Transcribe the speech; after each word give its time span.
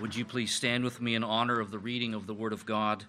Would 0.00 0.14
you 0.14 0.24
please 0.24 0.54
stand 0.54 0.84
with 0.84 1.00
me 1.00 1.16
in 1.16 1.24
honor 1.24 1.58
of 1.58 1.72
the 1.72 1.78
reading 1.78 2.14
of 2.14 2.28
the 2.28 2.34
Word 2.34 2.52
of 2.52 2.64
God 2.64 3.04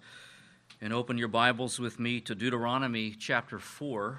and 0.82 0.92
open 0.92 1.20
your 1.20 1.28
Bibles 1.28 1.80
with 1.80 2.00
me 2.00 2.20
to 2.22 2.34
Deuteronomy 2.34 3.12
chapter 3.12 3.60
4. 3.60 4.18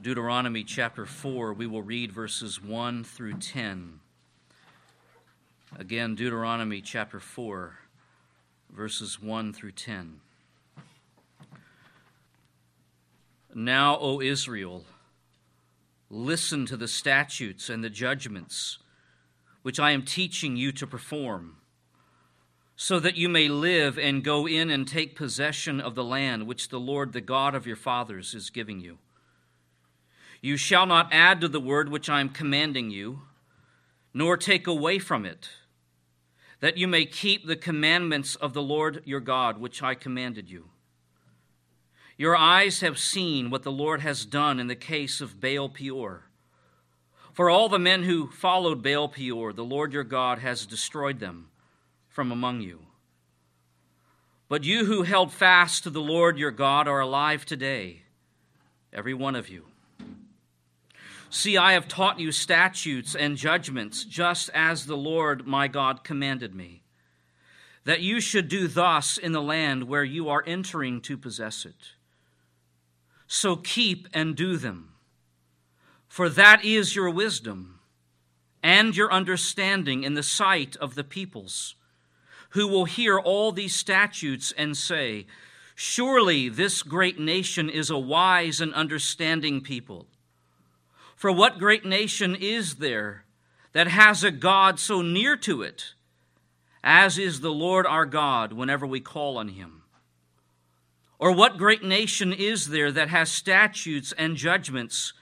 Deuteronomy 0.00 0.62
chapter 0.62 1.04
4, 1.04 1.52
we 1.54 1.66
will 1.66 1.82
read 1.82 2.12
verses 2.12 2.62
1 2.62 3.02
through 3.02 3.32
10. 3.38 3.98
Again, 5.76 6.14
Deuteronomy 6.14 6.80
chapter 6.80 7.18
4, 7.18 7.78
verses 8.70 9.20
1 9.20 9.52
through 9.52 9.72
10. 9.72 10.20
Now, 13.56 13.98
O 13.98 14.20
Israel, 14.20 14.84
listen 16.08 16.64
to 16.66 16.76
the 16.76 16.86
statutes 16.86 17.68
and 17.68 17.82
the 17.82 17.90
judgments 17.90 18.78
which 19.62 19.78
I 19.78 19.90
am 19.90 20.02
teaching 20.02 20.56
you 20.56 20.72
to 20.72 20.86
perform, 20.86 21.56
so 22.76 22.98
that 22.98 23.16
you 23.16 23.28
may 23.28 23.48
live 23.48 23.98
and 23.98 24.24
go 24.24 24.46
in 24.46 24.70
and 24.70 24.88
take 24.88 25.14
possession 25.14 25.80
of 25.80 25.94
the 25.94 26.04
land 26.04 26.46
which 26.46 26.70
the 26.70 26.80
Lord, 26.80 27.12
the 27.12 27.20
God 27.20 27.54
of 27.54 27.66
your 27.66 27.76
fathers, 27.76 28.34
is 28.34 28.48
giving 28.48 28.80
you. 28.80 28.98
You 30.40 30.56
shall 30.56 30.86
not 30.86 31.12
add 31.12 31.40
to 31.42 31.48
the 31.48 31.60
word 31.60 31.90
which 31.90 32.08
I 32.08 32.20
am 32.20 32.30
commanding 32.30 32.90
you, 32.90 33.20
nor 34.14 34.36
take 34.36 34.66
away 34.66 34.98
from 34.98 35.26
it, 35.26 35.50
that 36.60 36.78
you 36.78 36.88
may 36.88 37.04
keep 37.04 37.46
the 37.46 37.56
commandments 37.56 38.34
of 38.36 38.54
the 38.54 38.62
Lord 38.62 39.02
your 39.04 39.20
God, 39.20 39.58
which 39.58 39.82
I 39.82 39.94
commanded 39.94 40.50
you. 40.50 40.70
Your 42.16 42.36
eyes 42.36 42.80
have 42.80 42.98
seen 42.98 43.50
what 43.50 43.62
the 43.62 43.72
Lord 43.72 44.00
has 44.00 44.24
done 44.24 44.58
in 44.58 44.66
the 44.66 44.74
case 44.74 45.20
of 45.20 45.40
Baal 45.40 45.68
Peor 45.68 46.29
for 47.40 47.48
all 47.48 47.70
the 47.70 47.78
men 47.78 48.02
who 48.02 48.26
followed 48.26 48.82
Baal 48.82 49.08
Peor, 49.08 49.54
the 49.54 49.64
Lord 49.64 49.94
your 49.94 50.04
God 50.04 50.40
has 50.40 50.66
destroyed 50.66 51.20
them 51.20 51.48
from 52.06 52.30
among 52.30 52.60
you. 52.60 52.80
But 54.50 54.62
you 54.62 54.84
who 54.84 55.04
held 55.04 55.32
fast 55.32 55.84
to 55.84 55.88
the 55.88 56.02
Lord 56.02 56.36
your 56.36 56.50
God 56.50 56.86
are 56.86 57.00
alive 57.00 57.46
today, 57.46 58.02
every 58.92 59.14
one 59.14 59.34
of 59.34 59.48
you. 59.48 59.64
See, 61.30 61.56
I 61.56 61.72
have 61.72 61.88
taught 61.88 62.20
you 62.20 62.30
statutes 62.30 63.14
and 63.14 63.38
judgments, 63.38 64.04
just 64.04 64.50
as 64.52 64.84
the 64.84 64.98
Lord 64.98 65.46
my 65.46 65.66
God 65.66 66.04
commanded 66.04 66.54
me, 66.54 66.82
that 67.84 68.02
you 68.02 68.20
should 68.20 68.48
do 68.48 68.68
thus 68.68 69.16
in 69.16 69.32
the 69.32 69.40
land 69.40 69.84
where 69.84 70.04
you 70.04 70.28
are 70.28 70.44
entering 70.46 71.00
to 71.00 71.16
possess 71.16 71.64
it. 71.64 71.94
So 73.26 73.56
keep 73.56 74.08
and 74.12 74.36
do 74.36 74.58
them 74.58 74.89
for 76.10 76.28
that 76.28 76.64
is 76.64 76.96
your 76.96 77.08
wisdom 77.08 77.78
and 78.64 78.96
your 78.96 79.12
understanding 79.12 80.02
in 80.02 80.14
the 80.14 80.24
sight 80.24 80.74
of 80.78 80.96
the 80.96 81.04
peoples, 81.04 81.76
who 82.50 82.66
will 82.66 82.84
hear 82.84 83.16
all 83.16 83.52
these 83.52 83.76
statutes 83.76 84.52
and 84.58 84.76
say, 84.76 85.24
Surely 85.76 86.48
this 86.48 86.82
great 86.82 87.20
nation 87.20 87.70
is 87.70 87.90
a 87.90 87.96
wise 87.96 88.60
and 88.60 88.74
understanding 88.74 89.60
people. 89.60 90.08
For 91.14 91.30
what 91.30 91.60
great 91.60 91.84
nation 91.84 92.34
is 92.34 92.74
there 92.74 93.24
that 93.72 93.86
has 93.86 94.24
a 94.24 94.32
God 94.32 94.80
so 94.80 95.02
near 95.02 95.36
to 95.36 95.62
it, 95.62 95.94
as 96.82 97.18
is 97.18 97.40
the 97.40 97.52
Lord 97.52 97.86
our 97.86 98.04
God 98.04 98.52
whenever 98.52 98.84
we 98.84 98.98
call 98.98 99.38
on 99.38 99.46
him? 99.46 99.82
Or 101.20 101.30
what 101.30 101.56
great 101.56 101.84
nation 101.84 102.32
is 102.32 102.70
there 102.70 102.90
that 102.90 103.10
has 103.10 103.30
statutes 103.30 104.12
and 104.18 104.34
judgments? 104.36 105.12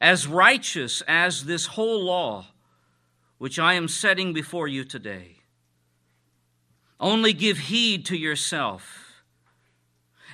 As 0.00 0.26
righteous 0.26 1.02
as 1.06 1.44
this 1.44 1.66
whole 1.66 2.04
law 2.04 2.46
which 3.38 3.58
I 3.58 3.74
am 3.74 3.88
setting 3.88 4.32
before 4.32 4.68
you 4.68 4.84
today. 4.84 5.36
Only 6.98 7.32
give 7.32 7.58
heed 7.58 8.06
to 8.06 8.16
yourself 8.16 9.22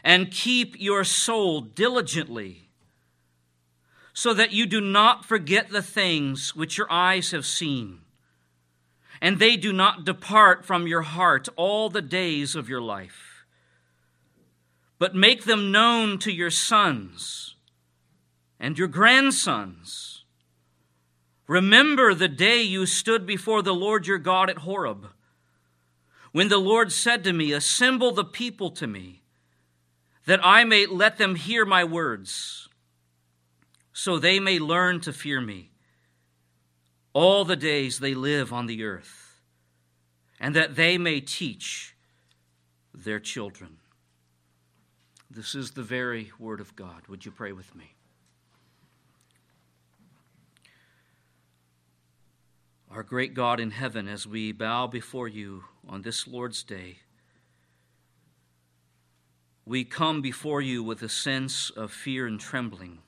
and 0.04 0.30
keep 0.30 0.80
your 0.80 1.04
soul 1.04 1.60
diligently, 1.60 2.68
so 4.12 4.34
that 4.34 4.52
you 4.52 4.66
do 4.66 4.80
not 4.80 5.24
forget 5.24 5.70
the 5.70 5.82
things 5.82 6.54
which 6.54 6.76
your 6.76 6.90
eyes 6.90 7.30
have 7.30 7.46
seen, 7.46 8.00
and 9.20 9.38
they 9.38 9.56
do 9.56 9.72
not 9.72 10.04
depart 10.04 10.64
from 10.64 10.86
your 10.86 11.02
heart 11.02 11.48
all 11.56 11.88
the 11.88 12.02
days 12.02 12.54
of 12.56 12.68
your 12.68 12.80
life. 12.80 13.44
But 14.98 15.14
make 15.14 15.44
them 15.44 15.72
known 15.72 16.18
to 16.18 16.32
your 16.32 16.50
sons 16.50 17.51
and 18.62 18.78
your 18.78 18.86
grandsons. 18.86 20.24
Remember 21.48 22.14
the 22.14 22.28
day 22.28 22.62
you 22.62 22.86
stood 22.86 23.26
before 23.26 23.60
the 23.60 23.74
Lord 23.74 24.06
your 24.06 24.18
God 24.18 24.48
at 24.48 24.58
Horeb, 24.58 25.08
when 26.30 26.48
the 26.48 26.58
Lord 26.58 26.92
said 26.92 27.24
to 27.24 27.32
me, 27.32 27.52
Assemble 27.52 28.12
the 28.12 28.24
people 28.24 28.70
to 28.70 28.86
me, 28.86 29.22
that 30.26 30.40
I 30.44 30.62
may 30.62 30.86
let 30.86 31.18
them 31.18 31.34
hear 31.34 31.66
my 31.66 31.82
words, 31.82 32.68
so 33.92 34.16
they 34.16 34.38
may 34.38 34.60
learn 34.60 35.00
to 35.00 35.12
fear 35.12 35.40
me 35.40 35.72
all 37.12 37.44
the 37.44 37.56
days 37.56 37.98
they 37.98 38.14
live 38.14 38.52
on 38.52 38.66
the 38.66 38.84
earth, 38.84 39.40
and 40.38 40.54
that 40.54 40.76
they 40.76 40.96
may 40.96 41.20
teach 41.20 41.96
their 42.94 43.18
children. 43.18 43.78
This 45.28 45.56
is 45.56 45.72
the 45.72 45.82
very 45.82 46.30
word 46.38 46.60
of 46.60 46.76
God. 46.76 47.08
Would 47.08 47.26
you 47.26 47.32
pray 47.32 47.52
with 47.52 47.74
me? 47.74 47.96
Our 52.94 53.02
great 53.02 53.32
God 53.32 53.58
in 53.58 53.70
heaven, 53.70 54.06
as 54.06 54.26
we 54.26 54.52
bow 54.52 54.86
before 54.86 55.26
you 55.26 55.64
on 55.88 56.02
this 56.02 56.28
Lord's 56.28 56.62
day, 56.62 56.98
we 59.64 59.82
come 59.82 60.20
before 60.20 60.60
you 60.60 60.82
with 60.82 61.00
a 61.00 61.08
sense 61.08 61.70
of 61.70 61.90
fear 61.90 62.26
and 62.26 62.38
trembling. 62.38 62.98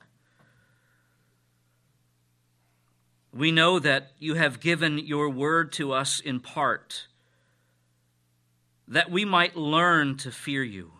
We 3.31 3.51
know 3.51 3.77
that 3.77 4.13
you 4.17 4.33
have 4.33 4.59
given 4.59 4.97
your 4.97 5.29
word 5.29 5.71
to 5.73 5.91
us 5.91 6.19
in 6.19 6.39
part, 6.39 7.05
that 8.87 9.11
we 9.11 9.23
might 9.23 9.55
learn 9.55 10.17
to 10.17 10.31
fear 10.31 10.63
you 10.63 10.93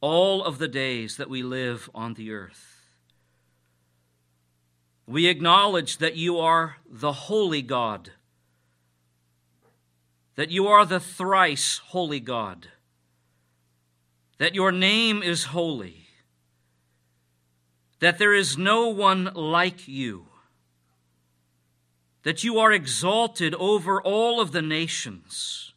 all 0.00 0.44
of 0.44 0.58
the 0.58 0.68
days 0.68 1.16
that 1.16 1.28
we 1.28 1.42
live 1.42 1.90
on 1.96 2.14
the 2.14 2.30
earth. 2.30 2.73
We 5.06 5.26
acknowledge 5.26 5.98
that 5.98 6.16
you 6.16 6.38
are 6.38 6.76
the 6.88 7.12
holy 7.12 7.60
God, 7.60 8.10
that 10.36 10.50
you 10.50 10.66
are 10.66 10.86
the 10.86 11.00
thrice 11.00 11.78
holy 11.88 12.20
God, 12.20 12.68
that 14.38 14.54
your 14.54 14.72
name 14.72 15.22
is 15.22 15.44
holy, 15.44 16.08
that 18.00 18.18
there 18.18 18.32
is 18.32 18.56
no 18.56 18.88
one 18.88 19.30
like 19.34 19.86
you, 19.86 20.26
that 22.22 22.42
you 22.42 22.58
are 22.58 22.72
exalted 22.72 23.54
over 23.56 24.00
all 24.00 24.40
of 24.40 24.52
the 24.52 24.62
nations, 24.62 25.74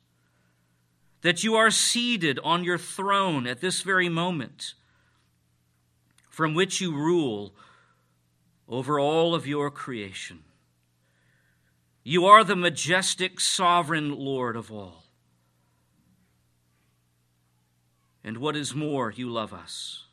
that 1.21 1.43
you 1.43 1.55
are 1.55 1.69
seated 1.69 2.39
on 2.43 2.63
your 2.63 2.77
throne 2.77 3.45
at 3.45 3.59
this 3.59 3.81
very 3.81 4.07
moment, 4.07 4.73
from 6.29 6.53
which 6.53 6.79
you 6.79 6.95
rule 6.95 7.53
over 8.67 9.00
all 9.00 9.33
of 9.33 9.47
your 9.47 9.72
creation. 9.72 10.39
You 12.03 12.25
are 12.25 12.44
the 12.44 12.55
majestic 12.55 13.39
sovereign 13.39 14.17
Lord 14.17 14.55
of 14.55 14.72
all. 14.72 15.03
And 18.23 18.38
what 18.38 18.55
is 18.55 18.75
more, 18.75 19.11
you 19.11 19.29
love 19.29 19.53
us. 19.53 20.03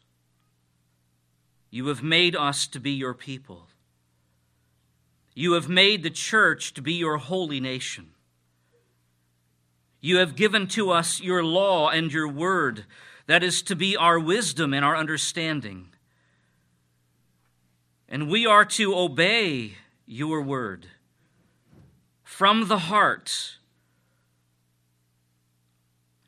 You 1.70 1.88
have 1.88 2.02
made 2.02 2.36
us 2.36 2.68
to 2.68 2.78
be 2.78 2.92
your 2.92 3.14
people. 3.14 3.68
You 5.34 5.52
have 5.54 5.68
made 5.68 6.02
the 6.02 6.10
church 6.10 6.74
to 6.74 6.82
be 6.82 6.94
your 6.94 7.18
holy 7.18 7.58
nation. 7.58 8.10
You 10.00 10.18
have 10.18 10.36
given 10.36 10.68
to 10.68 10.90
us 10.90 11.20
your 11.20 11.42
law 11.42 11.88
and 11.88 12.12
your 12.12 12.28
word, 12.28 12.84
that 13.26 13.42
is 13.42 13.62
to 13.62 13.74
be 13.74 13.96
our 13.96 14.20
wisdom 14.20 14.74
and 14.74 14.84
our 14.84 14.96
understanding. 14.96 15.93
And 18.08 18.28
we 18.28 18.46
are 18.46 18.64
to 18.64 18.96
obey 18.96 19.74
your 20.06 20.40
word 20.42 20.86
from 22.22 22.68
the 22.68 22.78
heart. 22.78 23.58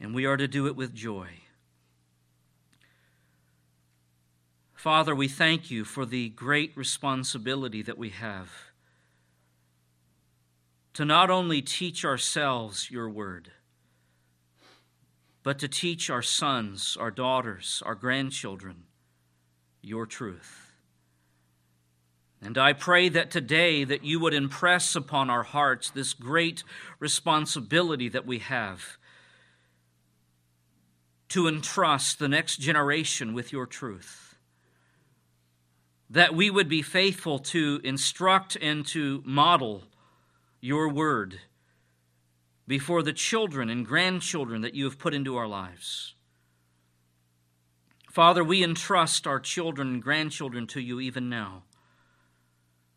And 0.00 0.14
we 0.14 0.25
are 0.26 0.37
to 0.37 0.49
do 0.49 0.67
it 0.67 0.76
with 0.76 0.94
joy. 0.94 1.28
Father, 4.75 5.14
we 5.14 5.26
thank 5.26 5.70
you 5.70 5.84
for 5.84 6.06
the 6.06 6.28
great 6.28 6.76
responsibility 6.76 7.82
that 7.82 7.99
we 7.99 8.11
have 8.11 8.50
to 10.96 11.05
not 11.05 11.28
only 11.28 11.61
teach 11.61 12.06
ourselves 12.06 12.90
your 12.90 13.11
word, 13.11 13.50
but 15.43 15.58
to 15.58 15.69
teach 15.69 16.08
our 16.08 16.23
sons, 16.23 16.96
our 16.99 17.11
daughters, 17.11 17.82
our 17.84 17.94
grandchildren 17.94 18.84
your 19.82 20.06
truth. 20.06 20.65
And 22.43 22.59
I 22.59 22.73
pray 22.73 23.09
that 23.09 23.31
today 23.31 23.85
that 23.85 24.05
you 24.05 24.21
would 24.21 24.35
impress 24.35 24.94
upon 24.94 25.31
our 25.31 25.43
hearts 25.43 25.91
this 25.91 26.12
great 26.12 26.62
responsibility 26.99 28.09
that 28.11 28.27
we 28.27 28.38
have 28.41 28.99
to 31.31 31.49
entrust 31.49 32.19
the 32.19 32.29
next 32.29 32.59
generation 32.59 33.35
with 33.35 33.53
your 33.53 33.67
truth. 33.67 34.37
That 36.09 36.35
we 36.35 36.50
would 36.50 36.69
be 36.69 36.83
faithful 36.83 37.38
to 37.41 37.81
instruct 37.83 38.56
and 38.56 38.87
to 38.88 39.23
model 39.25 39.85
your 40.61 40.88
word 40.88 41.41
before 42.69 43.03
the 43.03 43.12
children 43.12 43.71
and 43.71 43.87
grandchildren 43.87 44.62
that 44.62 44.75
you 44.75 44.85
have 44.85 44.99
put 44.99 45.15
into 45.15 45.37
our 45.37 45.49
lives. 45.49 46.15
Father, 48.11 48.43
we 48.43 48.65
entrust 48.65 49.27
our 49.27 49.41
children 49.41 49.88
and 49.88 50.03
grandchildren 50.03 50.67
to 50.69 50.81
you 50.81 51.00
even 51.00 51.29
now. 51.29 51.62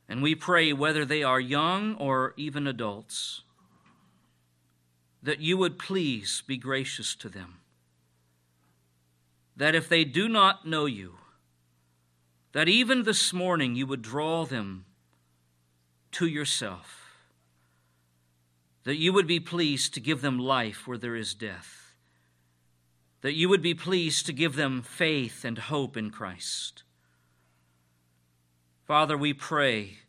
And 0.10 0.24
we 0.24 0.34
pray, 0.34 0.74
whether 0.74 1.06
they 1.06 1.22
are 1.22 1.40
young 1.40 1.94
or 1.96 2.34
even 2.36 2.66
adults, 2.66 3.44
that 5.22 5.40
you 5.40 5.56
would 5.56 5.78
please 5.78 6.42
be 6.48 6.58
gracious 6.58 7.16
to 7.18 7.30
them. 7.30 7.60
That 9.56 9.76
if 9.76 9.88
they 9.88 10.04
do 10.04 10.28
not 10.28 10.66
know 10.66 10.88
you, 10.88 11.18
that 12.54 12.68
even 12.68 13.04
this 13.04 13.32
morning 13.32 13.76
you 13.76 13.86
would 13.86 14.02
draw 14.02 14.46
them 14.46 14.86
to 16.14 16.26
yourself. 16.26 17.12
That 18.86 18.98
you 18.98 19.14
would 19.14 19.28
be 19.28 19.40
pleased 19.40 19.94
to 19.94 20.00
give 20.00 20.22
them 20.22 20.40
life 20.40 20.88
where 20.88 20.98
there 20.98 21.16
is 21.16 21.36
death. 21.36 21.94
That 23.22 23.36
you 23.36 23.48
would 23.50 23.62
be 23.62 23.76
pleased 23.76 24.26
to 24.26 24.34
give 24.34 24.56
them 24.56 24.82
faith 24.82 25.46
and 25.46 25.60
hope 25.60 25.96
in 25.96 26.10
Christ. 26.10 26.84
Father, 28.90 29.16
we 29.16 29.34
pray 29.34 30.00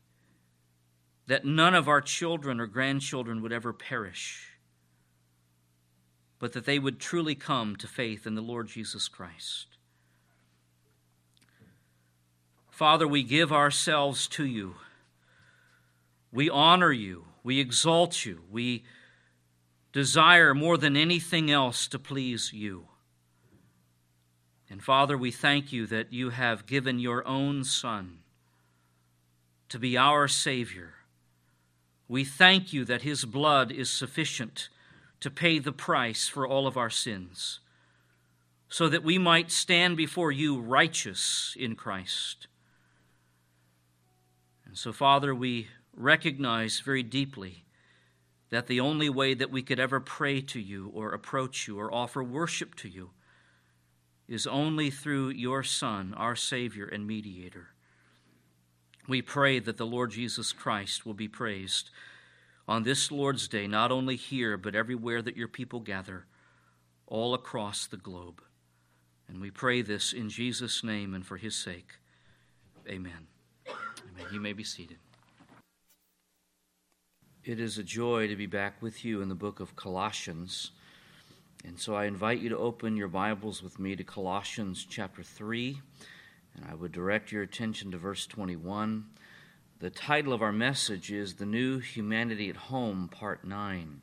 that 1.27 1.45
none 1.45 1.75
of 1.75 1.87
our 1.87 2.01
children 2.01 2.59
or 2.59 2.67
grandchildren 2.67 3.43
would 3.43 3.53
ever 3.53 3.75
perish, 3.75 4.55
but 6.39 6.55
that 6.55 6.65
they 6.65 6.79
would 6.79 6.99
truly 6.99 7.35
come 7.35 7.77
to 7.77 7.87
faith 7.87 8.27
in 8.27 8.37
the 8.37 8.41
Lord 8.41 8.69
Jesus 8.69 9.07
Christ. 9.07 9.67
Father, 12.71 13.07
we 13.07 13.23
give 13.23 13.53
ourselves 13.53 14.27
to 14.29 14.47
you. 14.47 14.77
We 16.33 16.49
honor 16.49 16.91
you. 16.91 17.27
We 17.45 17.61
exalt 17.61 18.25
you. 18.25 18.45
We 18.51 18.85
desire 19.93 20.55
more 20.55 20.79
than 20.79 20.97
anything 20.97 21.51
else 21.51 21.87
to 21.89 21.99
please 21.99 22.55
you. 22.55 22.87
And 24.71 24.83
Father, 24.83 25.19
we 25.19 25.31
thank 25.31 25.71
you 25.71 25.87
that 25.89 26.15
you 26.15 26.31
have 26.31 26.65
given 26.65 26.99
your 26.99 27.29
own 27.29 27.63
Son 27.65 28.20
to 29.71 29.79
be 29.79 29.97
our 29.97 30.29
Savior. 30.29 30.95
We 32.07 32.25
thank 32.25 32.73
you 32.73 32.85
that 32.85 33.03
his 33.03 33.25
blood 33.25 33.73
is 33.73 33.89
sufficient 33.89 34.69
to 35.21 35.31
pay 35.31 35.59
the 35.59 35.73
price 35.73 36.29
for 36.29 36.47
all 36.47 36.67
of 36.67 36.77
our 36.77 36.91
sins, 36.91 37.61
so 38.69 38.89
that 38.89 39.05
we 39.05 39.17
might 39.17 39.51
stand 39.51 39.97
before 39.97 40.33
you 40.33 40.61
righteous 40.61 41.57
in 41.59 41.77
Christ. 41.77 42.47
And 44.67 44.77
so, 44.77 44.93
Father, 44.93 45.35
we 45.35 45.69
recognize 45.95 46.81
very 46.81 47.03
deeply 47.03 47.65
that 48.51 48.67
the 48.67 48.81
only 48.81 49.09
way 49.09 49.35
that 49.35 49.51
we 49.51 49.63
could 49.63 49.79
ever 49.79 50.01
pray 50.01 50.41
to 50.41 50.61
you 50.61 50.91
or 50.95 51.13
approach 51.13 51.69
you 51.69 51.79
or 51.79 51.93
offer 51.93 52.23
worship 52.23 52.75
to 52.77 52.89
you 52.89 53.11
is 54.29 54.47
only 54.47 54.91
through 54.91 55.31
your 55.31 55.63
Son, 55.63 56.15
our 56.17 56.35
Savior 56.35 56.87
and 56.87 57.07
mediator. 57.07 57.69
We 59.11 59.23
pray 59.23 59.59
that 59.59 59.77
the 59.77 59.89
Lord 59.89 60.13
Jesus 60.13 60.53
Christ 60.53 61.05
will 61.05 61.15
be 61.15 61.27
praised 61.27 61.91
on 62.69 62.85
this 62.85 63.11
Lord's 63.11 63.49
Day, 63.49 63.67
not 63.67 63.91
only 63.91 64.15
here, 64.15 64.57
but 64.57 64.77
everywhere 64.77 65.21
that 65.21 65.37
your 65.37 65.49
people 65.49 65.81
gather, 65.81 66.27
all 67.09 67.35
across 67.35 67.89
the 67.89 67.97
globe. 67.97 68.41
And 69.27 69.41
we 69.41 69.51
pray 69.51 69.83
this 69.83 70.13
in 70.13 70.29
Jesus' 70.29 70.85
name 70.85 71.13
and 71.13 71.27
for 71.27 71.39
his 71.39 71.57
sake. 71.57 71.95
Amen. 72.89 73.27
Amen. 73.67 74.27
You 74.33 74.39
may 74.39 74.53
be 74.53 74.63
seated. 74.63 74.99
It 77.45 77.59
is 77.59 77.79
a 77.79 77.83
joy 77.83 78.29
to 78.29 78.37
be 78.37 78.47
back 78.47 78.81
with 78.81 79.05
you 79.05 79.23
in 79.23 79.29
the 79.29 79.35
book 79.35 79.59
of 79.59 79.75
Colossians. 79.75 80.71
And 81.65 81.81
so 81.81 81.97
I 81.97 82.05
invite 82.05 82.39
you 82.39 82.51
to 82.51 82.59
open 82.59 82.97
your 82.97 83.09
Bibles 83.09 83.61
with 83.61 83.81
me 83.81 83.97
to 83.97 84.05
Colossians 84.05 84.87
chapter 84.89 85.25
3. 85.25 85.81
And 86.57 86.67
I 86.71 86.75
would 86.75 86.93
direct 86.93 87.33
your 87.33 87.43
attention 87.43 87.91
to 87.91 87.99
verse 87.99 88.27
21. 88.27 89.07
The 89.79 89.91
title 89.91 90.33
of 90.33 90.43
our 90.43 90.53
message 90.53 91.11
is 91.11 91.35
The 91.35 91.47
New 91.47 91.79
Humanity 91.79 92.51
at 92.51 92.57
Home, 92.57 93.09
Part 93.09 93.45
9. 93.45 94.01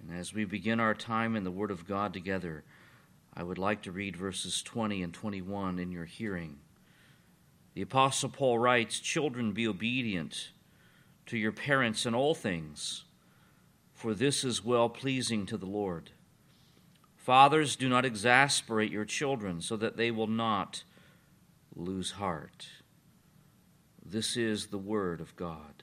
And 0.00 0.18
as 0.18 0.34
we 0.34 0.44
begin 0.44 0.80
our 0.80 0.94
time 0.94 1.34
in 1.34 1.44
the 1.44 1.50
Word 1.50 1.70
of 1.70 1.86
God 1.86 2.12
together, 2.12 2.64
I 3.34 3.42
would 3.42 3.58
like 3.58 3.82
to 3.82 3.92
read 3.92 4.16
verses 4.16 4.62
20 4.62 5.02
and 5.02 5.12
21 5.12 5.78
in 5.78 5.90
your 5.90 6.04
hearing. 6.04 6.58
The 7.74 7.82
Apostle 7.82 8.28
Paul 8.28 8.58
writes 8.58 9.00
Children, 9.00 9.52
be 9.52 9.66
obedient 9.66 10.50
to 11.26 11.36
your 11.36 11.52
parents 11.52 12.06
in 12.06 12.14
all 12.14 12.34
things, 12.34 13.04
for 13.92 14.14
this 14.14 14.44
is 14.44 14.64
well 14.64 14.88
pleasing 14.88 15.46
to 15.46 15.56
the 15.56 15.66
Lord. 15.66 16.10
Fathers, 17.16 17.74
do 17.74 17.88
not 17.88 18.04
exasperate 18.04 18.92
your 18.92 19.06
children 19.06 19.60
so 19.60 19.76
that 19.76 19.96
they 19.96 20.10
will 20.10 20.26
not 20.26 20.84
lose 21.76 22.12
heart. 22.12 22.66
This 24.04 24.36
is 24.36 24.66
the 24.66 24.78
Word 24.78 25.20
of 25.20 25.34
God. 25.36 25.82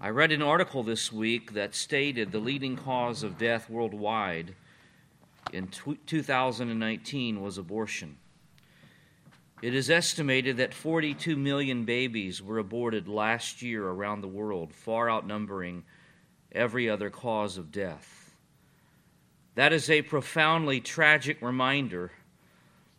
I 0.00 0.10
read 0.10 0.32
an 0.32 0.42
article 0.42 0.82
this 0.82 1.12
week 1.12 1.52
that 1.54 1.74
stated 1.74 2.32
the 2.32 2.38
leading 2.38 2.76
cause 2.76 3.22
of 3.22 3.38
death 3.38 3.70
worldwide 3.70 4.54
in 5.52 5.68
2019 5.68 7.40
was 7.40 7.58
abortion. 7.58 8.16
It 9.62 9.74
is 9.74 9.88
estimated 9.88 10.58
that 10.58 10.74
42 10.74 11.36
million 11.36 11.84
babies 11.84 12.42
were 12.42 12.58
aborted 12.58 13.08
last 13.08 13.62
year 13.62 13.86
around 13.86 14.20
the 14.20 14.28
world, 14.28 14.74
far 14.74 15.08
outnumbering 15.08 15.84
every 16.52 16.90
other 16.90 17.08
cause 17.08 17.56
of 17.56 17.72
death. 17.72 18.34
That 19.54 19.72
is 19.72 19.88
a 19.88 20.02
profoundly 20.02 20.80
tragic 20.80 21.40
reminder 21.40 22.10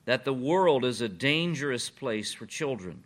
that 0.06 0.24
the 0.24 0.34
world 0.34 0.86
is 0.86 1.02
a 1.02 1.10
dangerous 1.10 1.90
place 1.90 2.34
for 2.34 2.46
children. 2.46 3.04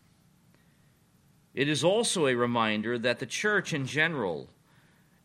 It 1.53 1.67
is 1.67 1.83
also 1.83 2.27
a 2.27 2.35
reminder 2.35 2.97
that 2.99 3.19
the 3.19 3.25
church 3.25 3.73
in 3.73 3.85
general, 3.85 4.49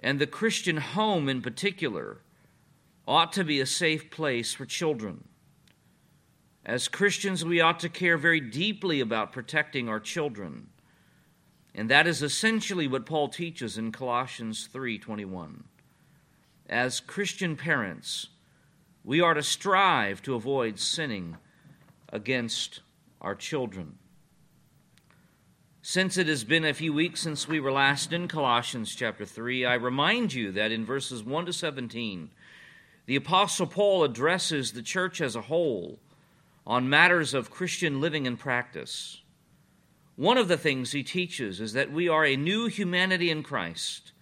and 0.00 0.18
the 0.18 0.26
Christian 0.26 0.78
home 0.78 1.28
in 1.28 1.42
particular, 1.42 2.22
ought 3.06 3.32
to 3.34 3.44
be 3.44 3.60
a 3.60 3.66
safe 3.66 4.10
place 4.10 4.54
for 4.54 4.64
children. 4.64 5.24
As 6.64 6.88
Christians, 6.88 7.44
we 7.44 7.60
ought 7.60 7.80
to 7.80 7.90
care 7.90 8.16
very 8.16 8.40
deeply 8.40 9.00
about 9.00 9.32
protecting 9.32 9.88
our 9.88 10.00
children. 10.00 10.68
And 11.74 11.90
that 11.90 12.06
is 12.06 12.22
essentially 12.22 12.86
what 12.86 13.04
Paul 13.04 13.28
teaches 13.28 13.76
in 13.76 13.92
Colossians 13.92 14.66
3:21. 14.66 15.64
As 16.66 17.00
Christian 17.00 17.56
parents, 17.56 18.28
we 19.02 19.20
are 19.20 19.34
to 19.34 19.42
strive 19.42 20.22
to 20.22 20.34
avoid 20.34 20.78
sinning 20.78 21.36
against 22.14 22.80
our 23.20 23.34
children. 23.34 23.98
Since 25.82 26.16
it 26.16 26.28
has 26.28 26.44
been 26.44 26.64
a 26.64 26.72
few 26.72 26.94
weeks 26.94 27.20
since 27.20 27.46
we 27.46 27.60
were 27.60 27.72
last 27.72 28.12
in 28.12 28.28
Colossians 28.28 28.94
chapter 28.94 29.26
3, 29.26 29.66
I 29.66 29.74
remind 29.74 30.32
you 30.32 30.52
that 30.52 30.72
in 30.72 30.86
verses 30.86 31.22
1 31.22 31.44
to 31.46 31.52
17, 31.52 32.30
the 33.04 33.16
Apostle 33.16 33.66
Paul 33.66 34.04
addresses 34.04 34.72
the 34.72 34.80
church 34.80 35.20
as 35.20 35.36
a 35.36 35.42
whole 35.42 35.98
on 36.66 36.88
matters 36.88 37.34
of 37.34 37.50
Christian 37.50 38.00
living 38.00 38.26
and 38.26 38.38
practice. 38.38 39.20
One 40.16 40.38
of 40.38 40.48
the 40.48 40.56
things 40.56 40.92
he 40.92 41.02
teaches 41.02 41.60
is 41.60 41.74
that 41.74 41.92
we 41.92 42.08
are 42.08 42.24
a 42.24 42.36
new 42.36 42.68
humanity 42.68 43.28
in 43.28 43.42
Christ 43.42 44.12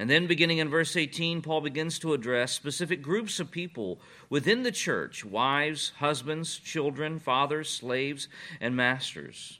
and 0.00 0.08
then, 0.08 0.28
beginning 0.28 0.58
in 0.58 0.68
verse 0.68 0.94
18, 0.94 1.42
Paul 1.42 1.60
begins 1.60 1.98
to 1.98 2.14
address 2.14 2.52
specific 2.52 3.02
groups 3.02 3.40
of 3.40 3.50
people 3.50 4.00
within 4.30 4.62
the 4.62 4.70
church 4.70 5.24
wives, 5.24 5.92
husbands, 5.96 6.56
children, 6.56 7.18
fathers, 7.18 7.68
slaves, 7.68 8.28
and 8.60 8.76
masters. 8.76 9.58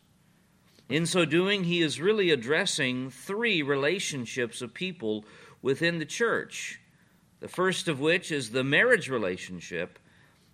In 0.88 1.07
so 1.07 1.25
doing, 1.25 1.64
he 1.64 1.83
is 1.83 2.00
really 2.00 2.30
addressing 2.30 3.11
three 3.11 3.62
relationships 3.62 4.62
of 4.62 4.73
people 4.73 5.25
within 5.61 5.99
the 5.99 6.07
church. 6.07 6.80
The 7.40 7.49
first 7.49 7.88
of 7.88 7.99
which 7.99 8.30
is 8.30 8.50
the 8.50 8.62
marriage 8.62 9.11
relationship, 9.11 9.99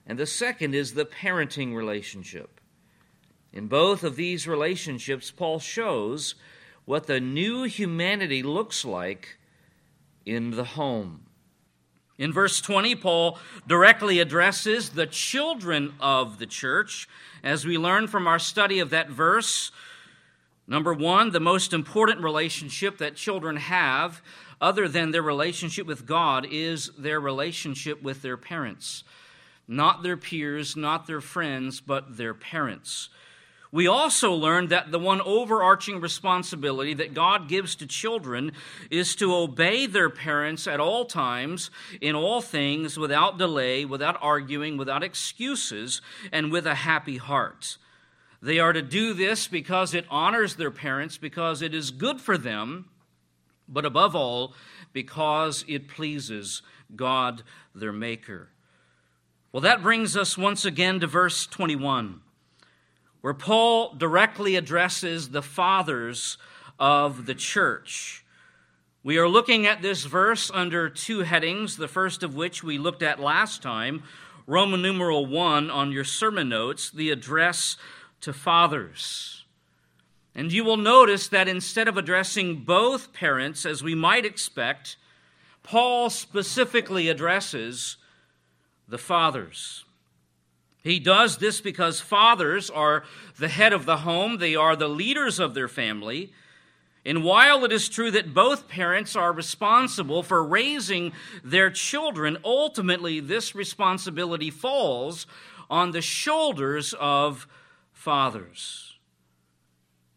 and 0.07 0.19
the 0.19 0.25
second 0.25 0.75
is 0.75 0.95
the 0.95 1.05
parenting 1.05 1.75
relationship. 1.75 2.59
In 3.53 3.69
both 3.69 4.03
of 4.03 4.17
these 4.17 4.49
relationships, 4.49 5.31
Paul 5.31 5.59
shows 5.59 6.37
what 6.87 7.07
the 7.07 7.21
new 7.21 7.65
humanity 7.65 8.43
looks 8.43 8.87
like 8.87 9.37
in 10.27 10.51
the 10.53 10.65
home. 10.65 11.27
In 12.17 12.33
verse 12.33 12.61
20, 12.61 12.95
Paul 12.97 13.39
directly 13.67 14.21
addresses 14.21 14.91
the 14.91 15.07
children 15.07 15.95
of 15.99 16.39
the 16.39 16.47
church. 16.47 17.09
As 17.43 17.67
we 17.67 17.77
learn 17.77 18.07
from 18.07 18.27
our 18.27 18.39
study 18.39 18.79
of 18.79 18.91
that 18.91 19.11
verse, 19.11 19.73
number 20.69 20.95
one, 20.95 21.31
the 21.31 21.41
most 21.41 21.73
important 21.73 22.23
relationship 22.23 22.99
that 22.99 23.17
children 23.17 23.57
have, 23.57 24.23
other 24.61 24.87
than 24.87 25.11
their 25.11 25.23
relationship 25.23 25.87
with 25.87 26.07
God, 26.07 26.47
is 26.49 26.91
their 26.97 27.21
relationship 27.21 28.01
with 28.01 28.23
their 28.23 28.37
parents. 28.37 29.03
Not 29.67 30.03
their 30.03 30.17
peers, 30.17 30.77
not 30.77 31.07
their 31.07 31.21
friends, 31.21 31.81
but 31.81 32.17
their 32.17 32.35
parents. 32.35 33.09
We 33.75 33.89
also 33.89 34.33
learned 34.33 34.69
that 34.69 34.93
the 34.93 35.01
one 35.01 35.21
overarching 35.23 36.01
responsibility 36.01 36.95
that 36.95 37.13
God 37.13 37.49
gives 37.49 37.75
to 37.75 37.89
children 37.89 38.53
is 38.89 39.17
to 39.17 39.35
obey 39.35 39.87
their 39.87 40.09
parents 40.09 40.69
at 40.69 40.79
all 40.79 41.05
times, 41.07 41.73
in 42.01 42.15
all 42.15 42.41
things, 42.41 42.97
without 42.97 43.37
delay, 43.37 43.85
without 43.85 44.17
arguing, 44.23 44.77
without 44.77 45.03
excuses, 45.03 46.01
and 46.31 46.53
with 46.53 46.69
a 46.69 46.77
happy 46.77 47.17
heart. 47.17 47.77
They 48.41 48.61
are 48.61 48.73
to 48.73 48.81
do 48.81 49.13
this 49.13 49.49
because 49.49 49.93
it 49.93 50.07
honors 50.09 50.55
their 50.55 50.71
parents, 50.71 51.19
because 51.19 51.61
it 51.61 51.75
is 51.75 51.91
good 51.91 52.21
for 52.21 52.39
them, 52.39 52.91
but 53.69 53.85
above 53.85 54.15
all, 54.15 54.55
because 54.93 55.65
it 55.67 55.89
pleases 55.89 56.63
God, 56.95 57.43
their 57.75 57.93
Maker. 57.93 58.51
Well, 59.51 59.63
that 59.63 59.83
brings 59.83 60.17
us 60.17 60.39
once 60.39 60.65
again 60.65 61.01
to 61.01 61.09
verse 61.09 61.45
21 61.45 62.21
where 63.25 63.33
Paul 63.33 63.95
directly 63.95 64.55
addresses 64.55 65.31
the 65.31 65.41
fathers 65.41 66.37
of 66.79 67.25
the 67.25 67.35
church. 67.35 68.23
We 69.03 69.17
are 69.17 69.27
looking 69.27 69.67
at 69.67 69.81
this 69.81 70.05
verse 70.05 70.51
under 70.53 70.91
two 70.91 71.21
headings, 71.21 71.79
the 71.79 71.89
first 71.89 72.23
of 72.23 72.35
which 72.35 72.63
we 72.63 72.77
looked 72.77 73.03
at 73.03 73.19
last 73.19 73.63
time 73.63 74.03
Roman 74.47 74.83
numeral 74.83 75.25
1 75.25 75.71
on 75.71 75.91
your 75.91 76.05
sermon 76.05 76.51
notes, 76.51 76.91
the 76.91 77.09
address 77.09 77.79
to 78.21 78.35
fathers. 78.35 79.47
And 80.35 80.53
you 80.53 80.63
will 80.63 80.77
notice 80.77 81.27
that 81.29 81.49
instead 81.49 81.89
of 81.89 81.97
addressing 81.97 82.65
both 82.65 83.15
parents, 83.15 83.65
as 83.65 83.83
we 83.83 83.95
might 83.95 84.27
expect, 84.27 84.99
Paul 85.63 86.11
specifically 86.11 87.09
addresses 87.09 87.97
the 88.87 88.99
fathers. 88.99 89.87
He 90.85 91.01
does 91.01 91.39
this 91.39 91.63
because 91.63 92.01
fathers 92.01 92.69
are 92.69 93.05
the 93.39 93.49
head 93.49 93.73
of 93.73 93.87
the 93.87 93.97
home, 93.99 94.37
they 94.37 94.55
are 94.55 94.77
the 94.77 94.87
leaders 94.87 95.41
of 95.41 95.55
their 95.55 95.67
family. 95.67 96.33
And 97.07 97.25
while 97.25 97.65
it 97.65 97.73
is 97.73 97.89
true 97.89 98.11
that 98.11 98.35
both 98.35 98.69
parents 98.69 99.17
are 99.17 99.33
responsible 99.33 100.23
for 100.23 100.45
raising 100.45 101.13
their 101.43 101.71
children, 101.71 102.37
ultimately 102.45 103.19
this 103.19 103.55
responsibility 103.55 104.51
falls 104.51 105.27
on 105.71 105.91
the 105.93 106.03
shoulders 106.03 106.95
of 107.01 107.47
fathers. 107.93 108.95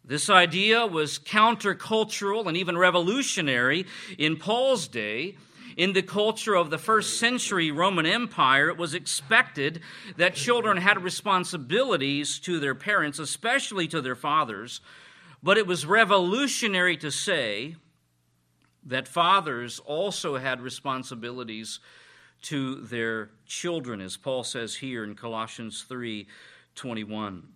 This 0.03 0.29
idea 0.29 0.85
was 0.85 1.19
countercultural 1.19 2.45
and 2.45 2.57
even 2.57 2.77
revolutionary 2.77 3.85
in 4.17 4.35
Paul's 4.35 4.87
day 4.87 5.35
in 5.77 5.93
the 5.93 6.01
culture 6.01 6.55
of 6.55 6.71
the 6.71 6.79
first 6.79 7.19
century 7.19 7.69
Roman 7.69 8.07
Empire, 8.07 8.67
it 8.67 8.77
was 8.77 8.95
expected 8.95 9.79
that 10.17 10.33
children 10.33 10.77
had 10.77 11.03
responsibilities 11.03 12.39
to 12.39 12.59
their 12.59 12.73
parents, 12.73 13.19
especially 13.19 13.87
to 13.87 14.01
their 14.01 14.15
fathers. 14.15 14.81
But 15.43 15.59
it 15.59 15.67
was 15.67 15.85
revolutionary 15.85 16.97
to 16.97 17.11
say 17.11 17.75
that 18.87 19.07
fathers 19.07 19.79
also 19.85 20.37
had 20.37 20.61
responsibilities 20.61 21.79
to 22.41 22.81
their 22.81 23.29
children, 23.45 24.01
as 24.01 24.17
Paul 24.17 24.43
says 24.43 24.75
here 24.75 25.03
in 25.03 25.15
Colossians 25.15 25.83
3 25.87 26.27
21. 26.73 27.49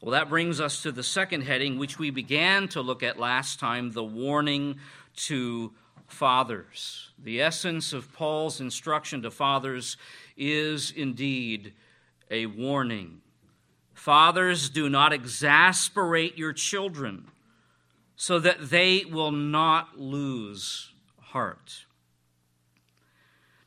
Well, 0.00 0.12
that 0.12 0.28
brings 0.28 0.60
us 0.60 0.82
to 0.82 0.92
the 0.92 1.02
second 1.02 1.42
heading, 1.42 1.78
which 1.78 1.98
we 1.98 2.10
began 2.10 2.68
to 2.68 2.82
look 2.82 3.02
at 3.02 3.18
last 3.18 3.58
time 3.58 3.92
the 3.92 4.04
warning 4.04 4.78
to 5.16 5.72
fathers. 6.06 7.10
The 7.18 7.40
essence 7.40 7.92
of 7.92 8.12
Paul's 8.12 8.60
instruction 8.60 9.22
to 9.22 9.30
fathers 9.30 9.96
is 10.36 10.92
indeed 10.92 11.72
a 12.30 12.46
warning. 12.46 13.20
Fathers, 13.94 14.68
do 14.68 14.88
not 14.88 15.12
exasperate 15.12 16.36
your 16.36 16.52
children 16.52 17.28
so 18.16 18.38
that 18.38 18.70
they 18.70 19.04
will 19.04 19.32
not 19.32 19.98
lose 19.98 20.92
heart. 21.20 21.86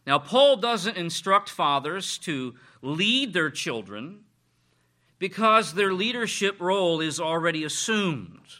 Now, 0.07 0.17
Paul 0.17 0.57
doesn't 0.57 0.97
instruct 0.97 1.49
fathers 1.49 2.17
to 2.19 2.55
lead 2.81 3.33
their 3.33 3.51
children 3.51 4.21
because 5.19 5.73
their 5.73 5.93
leadership 5.93 6.59
role 6.59 7.01
is 7.01 7.19
already 7.19 7.63
assumed. 7.63 8.58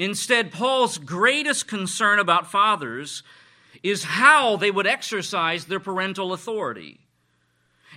Instead, 0.00 0.50
Paul's 0.50 0.96
greatest 0.96 1.68
concern 1.68 2.18
about 2.18 2.50
fathers 2.50 3.22
is 3.82 4.04
how 4.04 4.56
they 4.56 4.70
would 4.70 4.86
exercise 4.86 5.66
their 5.66 5.78
parental 5.78 6.32
authority. 6.32 7.00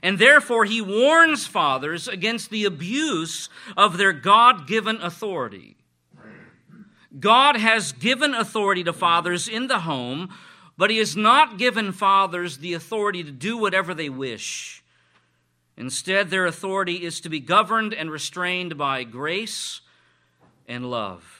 And 0.02 0.20
therefore, 0.20 0.66
he 0.66 0.82
warns 0.82 1.48
fathers 1.48 2.10
against 2.10 2.50
the 2.50 2.66
abuse 2.66 3.48
of 3.78 3.96
their 3.96 4.12
God 4.12 4.68
given 4.68 4.98
authority. 4.98 5.78
God 7.18 7.56
has 7.56 7.94
given 7.94 8.34
authority 8.34 8.84
to 8.84 8.92
fathers 8.92 9.48
in 9.48 9.68
the 9.68 9.80
home, 9.80 10.28
but 10.78 10.90
he 10.90 10.98
has 10.98 11.16
not 11.16 11.58
given 11.58 11.94
fathers 11.94 12.58
the 12.58 12.74
authority 12.74 13.24
to 13.24 13.32
do 13.32 13.56
whatever 13.56 13.94
they 13.94 14.10
wish. 14.10 14.84
Instead, 15.78 16.30
their 16.30 16.48
authority 16.48 17.06
is 17.06 17.22
to 17.22 17.30
be 17.30 17.40
governed 17.40 17.94
and 17.94 18.12
restrained 18.12 18.78
by 18.78 19.06
grace 19.06 19.80
and 20.68 20.92
love. 20.92 21.33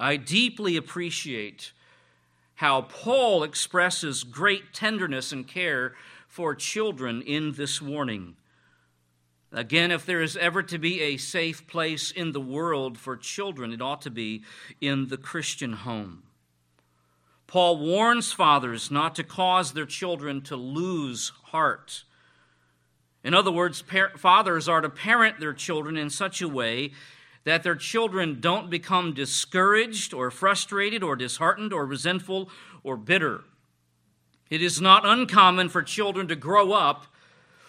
I 0.00 0.16
deeply 0.16 0.78
appreciate 0.78 1.72
how 2.54 2.82
Paul 2.82 3.42
expresses 3.42 4.24
great 4.24 4.72
tenderness 4.72 5.30
and 5.30 5.46
care 5.46 5.92
for 6.26 6.54
children 6.54 7.20
in 7.20 7.52
this 7.52 7.82
warning. 7.82 8.36
Again, 9.52 9.90
if 9.90 10.06
there 10.06 10.22
is 10.22 10.38
ever 10.38 10.62
to 10.62 10.78
be 10.78 11.02
a 11.02 11.18
safe 11.18 11.66
place 11.66 12.10
in 12.10 12.32
the 12.32 12.40
world 12.40 12.96
for 12.96 13.16
children, 13.16 13.72
it 13.72 13.82
ought 13.82 14.00
to 14.02 14.10
be 14.10 14.42
in 14.80 15.08
the 15.08 15.18
Christian 15.18 15.74
home. 15.74 16.22
Paul 17.46 17.78
warns 17.78 18.32
fathers 18.32 18.90
not 18.90 19.14
to 19.16 19.24
cause 19.24 19.72
their 19.72 19.86
children 19.86 20.40
to 20.42 20.56
lose 20.56 21.32
heart. 21.46 22.04
In 23.22 23.34
other 23.34 23.50
words, 23.50 23.82
fathers 24.16 24.68
are 24.68 24.80
to 24.80 24.88
parent 24.88 25.40
their 25.40 25.52
children 25.52 25.96
in 25.98 26.08
such 26.08 26.40
a 26.40 26.48
way 26.48 26.92
that 27.44 27.62
their 27.62 27.74
children 27.74 28.38
don't 28.40 28.70
become 28.70 29.14
discouraged 29.14 30.12
or 30.12 30.30
frustrated 30.30 31.02
or 31.02 31.16
disheartened 31.16 31.72
or 31.72 31.86
resentful 31.86 32.50
or 32.82 32.96
bitter. 32.96 33.44
It 34.50 34.62
is 34.62 34.80
not 34.80 35.06
uncommon 35.06 35.68
for 35.68 35.82
children 35.82 36.28
to 36.28 36.36
grow 36.36 36.72
up 36.72 37.06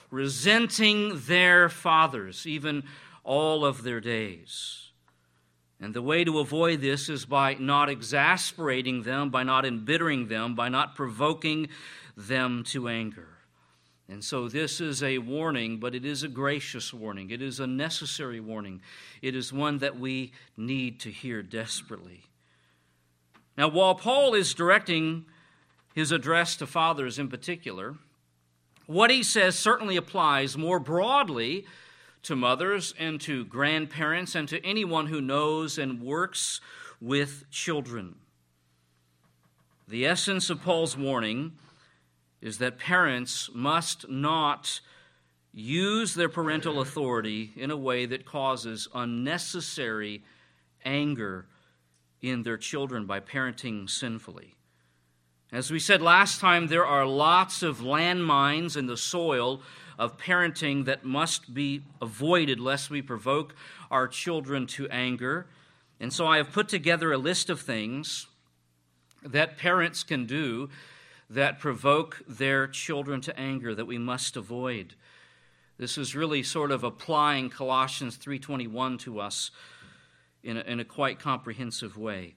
resenting 0.09 1.21
their 1.25 1.69
fathers, 1.69 2.45
even 2.45 2.83
all 3.23 3.63
of 3.65 3.83
their 3.83 4.01
days. 4.01 4.89
And 5.79 5.93
the 5.93 6.01
way 6.01 6.23
to 6.23 6.39
avoid 6.39 6.81
this 6.81 7.09
is 7.09 7.25
by 7.25 7.55
not 7.55 7.89
exasperating 7.89 9.03
them, 9.03 9.29
by 9.29 9.43
not 9.43 9.65
embittering 9.65 10.27
them, 10.27 10.53
by 10.53 10.69
not 10.69 10.95
provoking 10.95 11.69
them 12.15 12.63
to 12.65 12.87
anger. 12.87 13.30
And 14.09 14.23
so 14.23 14.49
this 14.49 14.81
is 14.81 15.01
a 15.01 15.19
warning, 15.19 15.79
but 15.79 15.95
it 15.95 16.03
is 16.03 16.23
a 16.23 16.27
gracious 16.27 16.93
warning. 16.93 17.29
It 17.29 17.41
is 17.41 17.59
a 17.59 17.67
necessary 17.67 18.39
warning. 18.39 18.81
It 19.21 19.35
is 19.35 19.53
one 19.53 19.77
that 19.77 19.99
we 19.99 20.33
need 20.57 20.99
to 21.01 21.11
hear 21.11 21.41
desperately. 21.41 22.23
Now, 23.57 23.69
while 23.69 23.95
Paul 23.95 24.33
is 24.33 24.53
directing 24.53 25.25
his 25.93 26.11
address 26.11 26.55
to 26.57 26.67
fathers 26.67 27.19
in 27.19 27.29
particular, 27.29 27.95
what 28.85 29.11
he 29.11 29.23
says 29.23 29.57
certainly 29.57 29.97
applies 29.97 30.57
more 30.57 30.79
broadly 30.79 31.65
to 32.23 32.35
mothers 32.35 32.93
and 32.99 33.19
to 33.21 33.45
grandparents 33.45 34.35
and 34.35 34.47
to 34.49 34.63
anyone 34.65 35.07
who 35.07 35.21
knows 35.21 35.77
and 35.77 36.01
works 36.01 36.61
with 36.99 37.49
children. 37.49 38.15
The 39.87 40.05
essence 40.05 40.49
of 40.49 40.61
Paul's 40.61 40.95
warning 40.95 41.53
is 42.41 42.57
that 42.57 42.77
parents 42.77 43.49
must 43.53 44.09
not 44.09 44.81
use 45.53 46.13
their 46.13 46.29
parental 46.29 46.79
authority 46.79 47.51
in 47.55 47.71
a 47.71 47.77
way 47.77 48.05
that 48.05 48.25
causes 48.25 48.87
unnecessary 48.93 50.23
anger 50.83 51.45
in 52.21 52.43
their 52.43 52.57
children 52.57 53.05
by 53.05 53.19
parenting 53.19 53.89
sinfully. 53.89 54.55
As 55.51 55.69
we 55.69 55.79
said 55.79 56.01
last 56.01 56.39
time, 56.39 56.67
there 56.67 56.85
are 56.85 57.05
lots 57.05 57.61
of 57.61 57.79
landmines 57.79 58.77
in 58.77 58.85
the 58.85 58.95
soil 58.95 59.61
of 59.99 60.17
parenting 60.17 60.85
that 60.85 61.03
must 61.03 61.53
be 61.53 61.83
avoided 62.01 62.59
lest 62.59 62.89
we 62.89 63.01
provoke 63.01 63.53
our 63.91 64.07
children 64.07 64.65
to 64.65 64.87
anger. 64.89 65.47
And 65.99 66.13
so 66.13 66.25
I 66.25 66.37
have 66.37 66.53
put 66.53 66.69
together 66.69 67.11
a 67.11 67.17
list 67.17 67.49
of 67.49 67.59
things 67.59 68.27
that 69.23 69.57
parents 69.57 70.03
can 70.03 70.25
do 70.25 70.69
that 71.31 71.59
provoke 71.59 72.21
their 72.27 72.67
children 72.67 73.21
to 73.21 73.39
anger 73.39 73.73
that 73.73 73.85
we 73.85 73.97
must 73.97 74.35
avoid. 74.35 74.95
This 75.77 75.97
is 75.97 76.13
really 76.13 76.43
sort 76.43 76.71
of 76.71 76.83
applying 76.83 77.49
Colossians 77.49 78.17
3:21 78.17 78.99
to 78.99 79.19
us 79.19 79.49
in 80.43 80.57
a, 80.57 80.61
in 80.61 80.79
a 80.79 80.85
quite 80.85 81.19
comprehensive 81.19 81.97
way. 81.97 82.35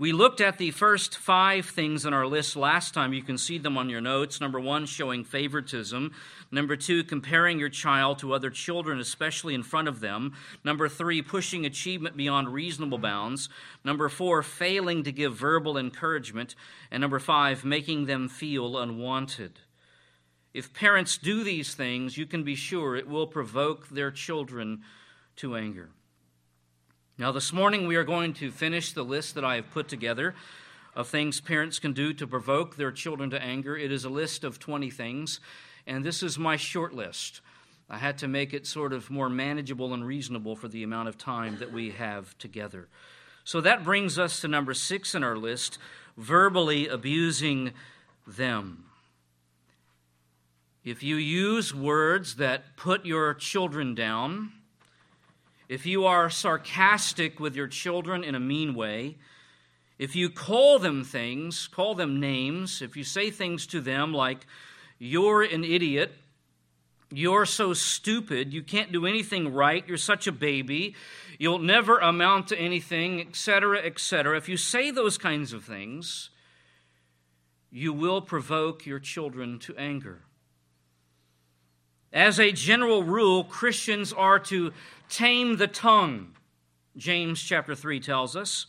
We 0.00 0.12
looked 0.12 0.40
at 0.40 0.56
the 0.56 0.70
first 0.70 1.18
five 1.18 1.66
things 1.66 2.06
on 2.06 2.14
our 2.14 2.26
list 2.26 2.56
last 2.56 2.94
time. 2.94 3.12
You 3.12 3.22
can 3.22 3.36
see 3.36 3.58
them 3.58 3.76
on 3.76 3.90
your 3.90 4.00
notes. 4.00 4.40
Number 4.40 4.58
one, 4.58 4.86
showing 4.86 5.24
favoritism. 5.24 6.14
Number 6.50 6.74
two, 6.74 7.04
comparing 7.04 7.58
your 7.58 7.68
child 7.68 8.18
to 8.20 8.32
other 8.32 8.48
children, 8.48 8.98
especially 8.98 9.54
in 9.54 9.62
front 9.62 9.88
of 9.88 10.00
them. 10.00 10.32
Number 10.64 10.88
three, 10.88 11.20
pushing 11.20 11.66
achievement 11.66 12.16
beyond 12.16 12.48
reasonable 12.48 12.96
bounds. 12.96 13.50
Number 13.84 14.08
four, 14.08 14.42
failing 14.42 15.02
to 15.02 15.12
give 15.12 15.34
verbal 15.34 15.76
encouragement. 15.76 16.54
And 16.90 17.02
number 17.02 17.18
five, 17.18 17.62
making 17.62 18.06
them 18.06 18.30
feel 18.30 18.78
unwanted. 18.78 19.60
If 20.54 20.72
parents 20.72 21.18
do 21.18 21.44
these 21.44 21.74
things, 21.74 22.16
you 22.16 22.24
can 22.24 22.42
be 22.42 22.54
sure 22.54 22.96
it 22.96 23.06
will 23.06 23.26
provoke 23.26 23.90
their 23.90 24.10
children 24.10 24.80
to 25.36 25.56
anger. 25.56 25.90
Now, 27.20 27.32
this 27.32 27.52
morning 27.52 27.86
we 27.86 27.96
are 27.96 28.02
going 28.02 28.32
to 28.32 28.50
finish 28.50 28.94
the 28.94 29.02
list 29.02 29.34
that 29.34 29.44
I 29.44 29.56
have 29.56 29.70
put 29.70 29.88
together 29.88 30.34
of 30.96 31.06
things 31.06 31.38
parents 31.38 31.78
can 31.78 31.92
do 31.92 32.14
to 32.14 32.26
provoke 32.26 32.76
their 32.76 32.90
children 32.90 33.28
to 33.28 33.42
anger. 33.42 33.76
It 33.76 33.92
is 33.92 34.06
a 34.06 34.08
list 34.08 34.42
of 34.42 34.58
20 34.58 34.88
things, 34.88 35.38
and 35.86 36.02
this 36.02 36.22
is 36.22 36.38
my 36.38 36.56
short 36.56 36.94
list. 36.94 37.42
I 37.90 37.98
had 37.98 38.16
to 38.18 38.26
make 38.26 38.54
it 38.54 38.66
sort 38.66 38.94
of 38.94 39.10
more 39.10 39.28
manageable 39.28 39.92
and 39.92 40.02
reasonable 40.02 40.56
for 40.56 40.66
the 40.66 40.82
amount 40.82 41.10
of 41.10 41.18
time 41.18 41.58
that 41.58 41.70
we 41.70 41.90
have 41.90 42.38
together. 42.38 42.88
So 43.44 43.60
that 43.60 43.84
brings 43.84 44.18
us 44.18 44.40
to 44.40 44.48
number 44.48 44.72
six 44.72 45.14
in 45.14 45.22
our 45.22 45.36
list 45.36 45.76
verbally 46.16 46.88
abusing 46.88 47.72
them. 48.26 48.86
If 50.84 51.02
you 51.02 51.16
use 51.16 51.74
words 51.74 52.36
that 52.36 52.78
put 52.78 53.04
your 53.04 53.34
children 53.34 53.94
down, 53.94 54.52
if 55.70 55.86
you 55.86 56.04
are 56.04 56.28
sarcastic 56.28 57.38
with 57.38 57.54
your 57.54 57.68
children 57.68 58.24
in 58.24 58.34
a 58.34 58.40
mean 58.40 58.74
way, 58.74 59.16
if 60.00 60.16
you 60.16 60.28
call 60.28 60.80
them 60.80 61.04
things, 61.04 61.68
call 61.68 61.94
them 61.94 62.18
names, 62.18 62.82
if 62.82 62.96
you 62.96 63.04
say 63.04 63.30
things 63.30 63.68
to 63.68 63.80
them 63.80 64.12
like, 64.12 64.48
you're 64.98 65.42
an 65.42 65.62
idiot, 65.62 66.12
you're 67.12 67.46
so 67.46 67.72
stupid, 67.72 68.52
you 68.52 68.64
can't 68.64 68.90
do 68.90 69.06
anything 69.06 69.54
right, 69.54 69.86
you're 69.86 69.96
such 69.96 70.26
a 70.26 70.32
baby, 70.32 70.96
you'll 71.38 71.60
never 71.60 71.98
amount 71.98 72.48
to 72.48 72.58
anything, 72.58 73.20
etc., 73.20 73.78
etc., 73.78 74.36
if 74.36 74.48
you 74.48 74.56
say 74.56 74.90
those 74.90 75.18
kinds 75.18 75.52
of 75.52 75.62
things, 75.62 76.30
you 77.70 77.92
will 77.92 78.20
provoke 78.20 78.86
your 78.86 78.98
children 78.98 79.60
to 79.60 79.76
anger. 79.76 80.22
As 82.12 82.40
a 82.40 82.50
general 82.50 83.04
rule, 83.04 83.44
Christians 83.44 84.12
are 84.12 84.40
to 84.40 84.72
tame 85.10 85.56
the 85.56 85.66
tongue, 85.66 86.36
James 86.96 87.42
chapter 87.42 87.74
3 87.74 88.00
tells 88.00 88.34
us. 88.34 88.66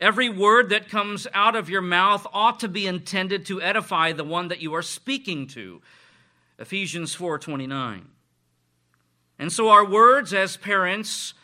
Every 0.00 0.28
word 0.28 0.70
that 0.70 0.88
comes 0.88 1.26
out 1.32 1.54
of 1.54 1.68
your 1.68 1.80
mouth 1.80 2.26
ought 2.32 2.60
to 2.60 2.68
be 2.68 2.86
intended 2.86 3.46
to 3.46 3.62
edify 3.62 4.12
the 4.12 4.24
one 4.24 4.48
that 4.48 4.60
you 4.60 4.74
are 4.74 4.82
speaking 4.82 5.46
to. 5.48 5.82
Ephesians 6.58 7.14
4:29. 7.14 8.10
And 9.38 9.52
so 9.52 9.68
our 9.68 9.84
words 9.84 10.32
as 10.32 10.56
parents 10.56 11.34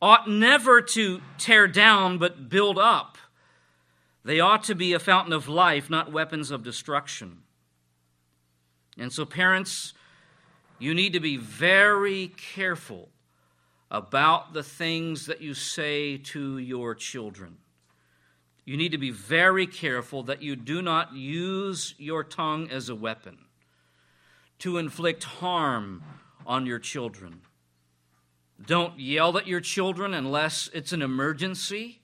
ought 0.00 0.28
never 0.28 0.80
to 0.80 1.22
tear 1.38 1.66
down 1.66 2.18
but 2.18 2.48
build 2.48 2.78
up. 2.78 3.18
They 4.24 4.40
ought 4.40 4.64
to 4.64 4.74
be 4.74 4.92
a 4.92 4.98
fountain 4.98 5.32
of 5.32 5.48
life, 5.48 5.88
not 5.88 6.12
weapons 6.12 6.50
of 6.50 6.62
destruction. 6.62 7.42
And 8.98 9.12
so 9.12 9.24
parents, 9.24 9.94
you 10.78 10.94
need 10.94 11.12
to 11.12 11.20
be 11.20 11.36
very 11.36 12.28
careful 12.28 13.10
about 13.96 14.52
the 14.52 14.62
things 14.62 15.24
that 15.24 15.40
you 15.40 15.54
say 15.54 16.18
to 16.18 16.58
your 16.58 16.94
children. 16.94 17.56
You 18.66 18.76
need 18.76 18.92
to 18.92 18.98
be 18.98 19.10
very 19.10 19.66
careful 19.66 20.22
that 20.24 20.42
you 20.42 20.54
do 20.54 20.82
not 20.82 21.14
use 21.14 21.94
your 21.96 22.22
tongue 22.22 22.68
as 22.70 22.90
a 22.90 22.94
weapon 22.94 23.38
to 24.58 24.76
inflict 24.76 25.24
harm 25.24 26.02
on 26.46 26.66
your 26.66 26.78
children. 26.78 27.40
Don't 28.64 28.98
yell 28.98 29.38
at 29.38 29.46
your 29.46 29.60
children 29.60 30.12
unless 30.12 30.68
it's 30.74 30.92
an 30.92 31.00
emergency. 31.00 32.00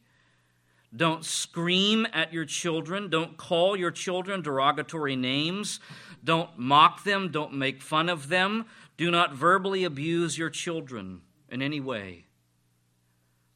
Don't 0.95 1.25
scream 1.27 2.07
at 2.15 2.33
your 2.33 2.47
children. 2.47 3.11
Don't 3.11 3.37
call 3.37 3.77
your 3.77 3.91
children 3.91 4.41
derogatory 4.41 5.17
names. 5.17 5.79
Don't 6.25 6.59
mock 6.59 7.05
them. 7.05 7.31
Don't 7.31 7.53
make 7.53 7.83
fun 7.83 8.09
of 8.09 8.29
them. 8.29 8.65
Do 8.97 9.11
not 9.11 9.35
verbally 9.35 9.85
abuse 9.85 10.39
your 10.39 10.51
children 10.51 11.21
in 11.53 11.61
any 11.61 11.79
way, 11.81 12.25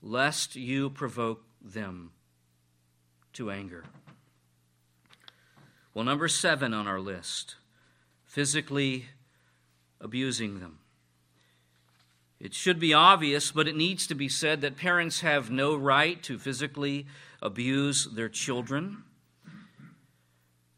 lest 0.03 0.55
you 0.55 0.91
provoke 0.91 1.43
them 1.61 2.13
to 3.33 3.51
anger. 3.51 3.85
Well, 5.95 6.05
number 6.05 6.29
seven 6.29 6.75
on 6.75 6.87
our 6.87 7.01
list 7.01 7.57
physically 8.27 9.07
abusing 9.99 10.61
them. 10.61 10.79
It 12.39 12.53
should 12.53 12.79
be 12.79 12.93
obvious, 12.93 13.51
but 13.51 13.67
it 13.67 13.77
needs 13.77 14.07
to 14.09 14.15
be 14.15 14.29
said 14.29 14.61
that 14.61 14.77
parents 14.77 15.23
have 15.23 15.51
no 15.51 15.75
right 15.75 16.23
to 16.25 16.39
physically 16.39 17.07
abuse 17.41 18.05
their 18.13 18.29
children. 18.29 19.05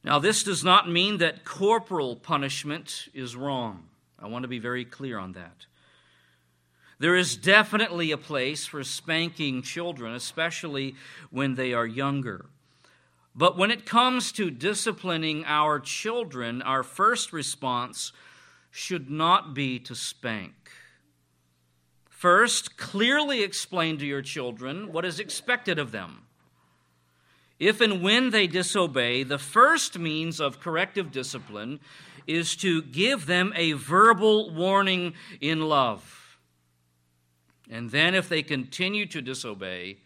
Now, 0.04 0.20
this 0.20 0.44
does 0.44 0.62
not 0.62 0.88
mean 0.88 1.18
that 1.18 1.44
corporal 1.44 2.14
punishment 2.14 3.08
is 3.12 3.34
wrong. 3.34 3.88
I 4.20 4.28
want 4.28 4.44
to 4.44 4.48
be 4.48 4.60
very 4.60 4.84
clear 4.84 5.18
on 5.18 5.32
that. 5.32 5.66
There 6.98 7.14
is 7.14 7.36
definitely 7.36 8.10
a 8.10 8.18
place 8.18 8.66
for 8.66 8.82
spanking 8.82 9.62
children, 9.62 10.14
especially 10.14 10.96
when 11.30 11.54
they 11.54 11.72
are 11.72 11.86
younger. 11.86 12.46
But 13.36 13.56
when 13.56 13.70
it 13.70 13.86
comes 13.86 14.32
to 14.32 14.50
disciplining 14.50 15.44
our 15.46 15.78
children, 15.78 16.60
our 16.60 16.82
first 16.82 17.32
response 17.32 18.12
should 18.70 19.10
not 19.10 19.54
be 19.54 19.78
to 19.78 19.94
spank. 19.94 20.54
First, 22.08 22.76
clearly 22.76 23.44
explain 23.44 23.96
to 23.98 24.06
your 24.06 24.22
children 24.22 24.92
what 24.92 25.04
is 25.04 25.20
expected 25.20 25.78
of 25.78 25.92
them. 25.92 26.22
If 27.60 27.80
and 27.80 28.02
when 28.02 28.30
they 28.30 28.48
disobey, 28.48 29.22
the 29.22 29.38
first 29.38 29.96
means 29.98 30.40
of 30.40 30.58
corrective 30.58 31.12
discipline 31.12 31.78
is 32.26 32.56
to 32.56 32.82
give 32.82 33.26
them 33.26 33.52
a 33.54 33.72
verbal 33.72 34.52
warning 34.52 35.14
in 35.40 35.60
love. 35.60 36.17
And 37.70 37.90
then, 37.90 38.14
if 38.14 38.28
they 38.28 38.42
continue 38.42 39.04
to 39.06 39.20
disobey, 39.20 39.98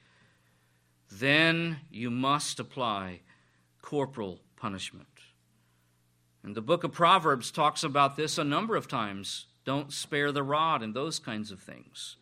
then 1.11 1.79
you 1.91 2.11
must 2.11 2.59
apply 2.59 3.21
corporal 3.81 4.41
punishment. 4.57 5.07
And 6.43 6.55
the 6.55 6.63
book 6.63 6.83
of 6.83 6.93
Proverbs 6.93 7.51
talks 7.51 7.85
about 7.85 8.17
this 8.17 8.37
a 8.39 8.45
number 8.45 8.75
of 8.75 8.89
times. 8.89 9.47
Don't 9.65 9.93
spare 9.93 10.33
the 10.33 10.43
rod 10.43 10.83
and 10.83 10.93
those 10.93 11.19
kinds 11.21 11.53
of 11.53 11.61
things. 11.61 12.17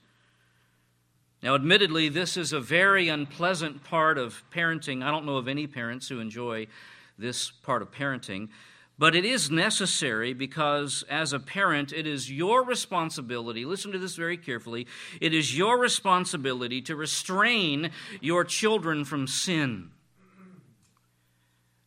Now, 1.43 1.55
admittedly, 1.55 2.11
this 2.11 2.37
is 2.37 2.53
a 2.53 2.61
very 2.61 3.09
unpleasant 3.09 3.83
part 3.83 4.19
of 4.19 4.43
parenting. 4.55 5.03
I 5.03 5.11
don't 5.11 5.25
know 5.25 5.39
of 5.39 5.49
any 5.49 5.67
parents 5.67 6.09
who 6.09 6.21
enjoy 6.21 6.67
this 7.17 7.51
part 7.51 7.81
of 7.81 7.91
parenting. 7.91 8.49
But 9.01 9.17
it 9.17 9.25
is 9.25 9.51
necessary 9.51 10.35
because, 10.35 11.05
as 11.09 11.33
a 11.33 11.41
parent, 11.41 11.91
it 11.91 12.07
is 12.07 12.31
your 12.31 12.63
responsibility, 12.63 13.65
listen 13.65 13.93
to 13.93 13.99
this 13.99 14.15
very 14.15 14.37
carefully, 14.37 14.87
it 15.23 15.33
is 15.33 15.57
your 15.57 15.79
responsibility 15.79 16.83
to 16.83 16.95
restrain 16.95 17.93
your 18.21 18.45
children 18.45 19.07
from 19.07 19.27
sin. 19.27 19.93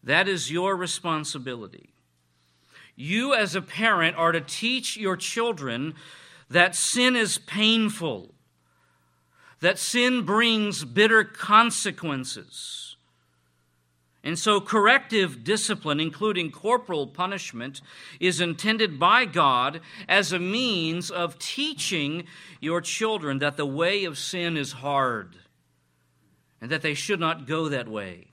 That 0.04 0.28
is 0.28 0.52
your 0.52 0.76
responsibility. 0.76 1.94
You, 2.96 3.36
as 3.36 3.54
a 3.54 3.62
parent, 3.62 4.18
are 4.18 4.32
to 4.32 4.42
teach 4.42 4.98
your 4.98 5.16
children 5.16 5.94
that 6.50 6.74
sin 6.74 7.16
is 7.16 7.38
painful, 7.38 8.34
that 9.60 9.78
sin 9.78 10.24
brings 10.24 10.84
bitter 10.84 11.24
consequences 11.24 12.93
and 14.26 14.40
so, 14.40 14.62
corrective 14.62 15.44
discipline, 15.44 16.00
including 16.00 16.50
corporal 16.50 17.08
punishment, 17.08 17.82
is 18.22 18.40
intended 18.40 18.98
by 18.98 19.26
God 19.26 19.82
as 20.08 20.32
a 20.32 20.40
means 20.40 21.12
of 21.12 21.38
teaching 21.38 22.24
your 22.62 22.80
children 22.80 23.40
that 23.40 23.58
the 23.58 23.66
way 23.66 24.06
of 24.06 24.18
sin 24.18 24.56
is 24.56 24.72
hard 24.72 25.36
and 26.62 26.72
that 26.72 26.82
they 26.82 26.94
should 26.94 27.20
not 27.20 27.46
go 27.46 27.68
that 27.68 27.90
way. 27.90 28.28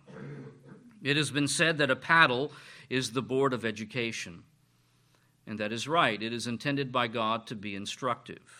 It 1.03 1.17
has 1.17 1.33
been 1.33 1.49
said 1.49 1.79
that 1.79 1.91
a 1.91 1.97
paddle 1.97 2.53
is 2.89 3.11
the 3.11 3.23
board 3.23 3.53
of 3.53 3.65
education. 3.65 4.45
And 5.45 5.59
that 5.59 5.73
is 5.73 5.89
right. 5.89 6.23
It 6.23 6.33
is 6.33 6.47
intended 6.47 6.93
by 6.93 7.09
God 7.09 7.49
to 7.49 7.57
be 7.57 7.75
instructive. 7.75 8.60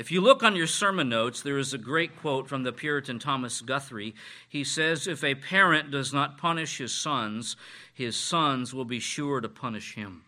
If 0.00 0.10
you 0.10 0.22
look 0.22 0.42
on 0.42 0.56
your 0.56 0.66
sermon 0.66 1.10
notes, 1.10 1.42
there 1.42 1.58
is 1.58 1.74
a 1.74 1.78
great 1.78 2.16
quote 2.16 2.48
from 2.48 2.62
the 2.62 2.72
Puritan 2.72 3.18
Thomas 3.18 3.60
Guthrie. 3.60 4.14
He 4.48 4.64
says, 4.64 5.06
If 5.06 5.22
a 5.22 5.34
parent 5.34 5.90
does 5.90 6.10
not 6.10 6.38
punish 6.38 6.78
his 6.78 6.90
sons, 6.90 7.54
his 7.92 8.16
sons 8.16 8.72
will 8.72 8.86
be 8.86 8.98
sure 8.98 9.42
to 9.42 9.48
punish 9.50 9.96
him. 9.96 10.22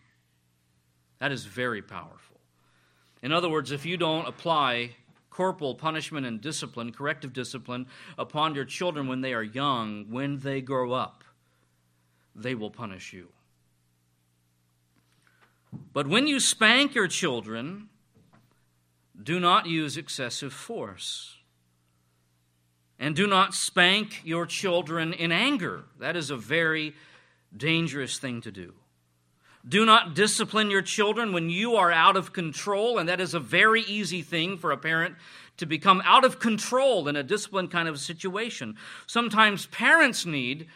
That 1.17 1.31
is 1.31 1.45
very 1.45 1.81
powerful. 1.81 2.39
In 3.23 3.31
other 3.31 3.49
words, 3.49 3.71
if 3.71 3.83
you 3.83 3.97
don't 3.97 4.27
apply 4.27 4.91
corporal 5.31 5.73
punishment 5.73 6.27
and 6.27 6.39
discipline, 6.39 6.91
corrective 6.91 7.33
discipline, 7.33 7.87
upon 8.15 8.53
your 8.53 8.65
children 8.65 9.07
when 9.07 9.21
they 9.21 9.33
are 9.33 9.41
young, 9.41 10.05
when 10.11 10.37
they 10.37 10.61
grow 10.61 10.91
up, 10.91 11.23
they 12.35 12.53
will 12.53 12.69
punish 12.69 13.11
you. 13.11 13.29
But 15.93 16.05
when 16.05 16.27
you 16.27 16.39
spank 16.39 16.93
your 16.93 17.07
children, 17.07 17.89
do 19.21 19.39
not 19.39 19.67
use 19.67 19.97
excessive 19.97 20.53
force. 20.53 21.37
And 22.99 23.15
do 23.15 23.27
not 23.27 23.53
spank 23.53 24.21
your 24.23 24.45
children 24.45 25.13
in 25.13 25.31
anger. 25.31 25.83
That 25.99 26.15
is 26.15 26.29
a 26.29 26.37
very 26.37 26.95
dangerous 27.55 28.17
thing 28.17 28.41
to 28.41 28.51
do. 28.51 28.73
Do 29.67 29.85
not 29.85 30.13
discipline 30.13 30.69
your 30.69 30.81
children 30.81 31.31
when 31.31 31.49
you 31.49 31.75
are 31.75 31.91
out 31.91 32.17
of 32.17 32.33
control, 32.33 32.97
and 32.97 33.07
that 33.07 33.21
is 33.21 33.33
a 33.33 33.39
very 33.39 33.81
easy 33.81 34.21
thing 34.21 34.57
for 34.57 34.71
a 34.71 34.77
parent 34.77 35.15
to 35.57 35.65
become 35.65 36.01
out 36.05 36.25
of 36.25 36.39
control 36.39 37.07
in 37.07 37.15
a 37.15 37.23
discipline 37.23 37.67
kind 37.67 37.87
of 37.87 37.99
situation. 37.99 38.75
Sometimes 39.07 39.67
parents 39.67 40.25
need 40.25 40.67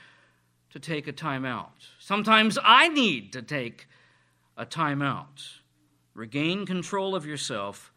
to 0.69 0.79
take 0.79 1.07
a 1.07 1.11
time 1.11 1.43
out. 1.43 1.87
Sometimes 1.99 2.57
I 2.63 2.87
need 2.87 3.33
to 3.33 3.41
take 3.41 3.87
a 4.55 4.65
time 4.65 5.01
out. 5.01 5.43
Regain 6.13 6.65
control 6.65 7.15
of 7.15 7.25
yourself 7.25 7.91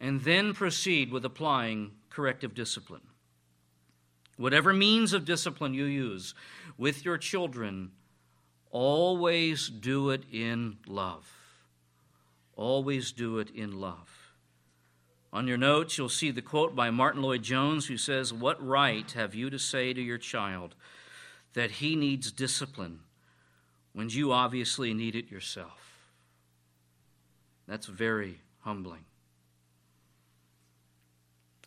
and 0.00 0.22
then 0.22 0.54
proceed 0.54 1.10
with 1.10 1.24
applying 1.24 1.92
corrective 2.10 2.54
discipline. 2.54 3.02
Whatever 4.36 4.72
means 4.72 5.12
of 5.12 5.24
discipline 5.24 5.74
you 5.74 5.84
use 5.84 6.34
with 6.76 7.04
your 7.04 7.18
children, 7.18 7.92
always 8.70 9.68
do 9.68 10.10
it 10.10 10.24
in 10.32 10.78
love. 10.86 11.30
Always 12.56 13.12
do 13.12 13.38
it 13.38 13.50
in 13.50 13.80
love. 13.80 14.24
On 15.32 15.48
your 15.48 15.56
notes, 15.56 15.98
you'll 15.98 16.08
see 16.08 16.30
the 16.30 16.42
quote 16.42 16.76
by 16.76 16.90
Martyn 16.90 17.22
Lloyd-Jones, 17.22 17.86
who 17.86 17.96
says, 17.96 18.32
What 18.32 18.64
right 18.64 19.10
have 19.12 19.34
you 19.34 19.50
to 19.50 19.58
say 19.58 19.92
to 19.92 20.00
your 20.00 20.18
child 20.18 20.76
that 21.54 21.72
he 21.72 21.96
needs 21.96 22.30
discipline 22.30 23.00
when 23.92 24.08
you 24.10 24.32
obviously 24.32 24.94
need 24.94 25.16
it 25.16 25.30
yourself? 25.30 26.06
That's 27.66 27.86
very 27.86 28.40
humbling. 28.60 29.04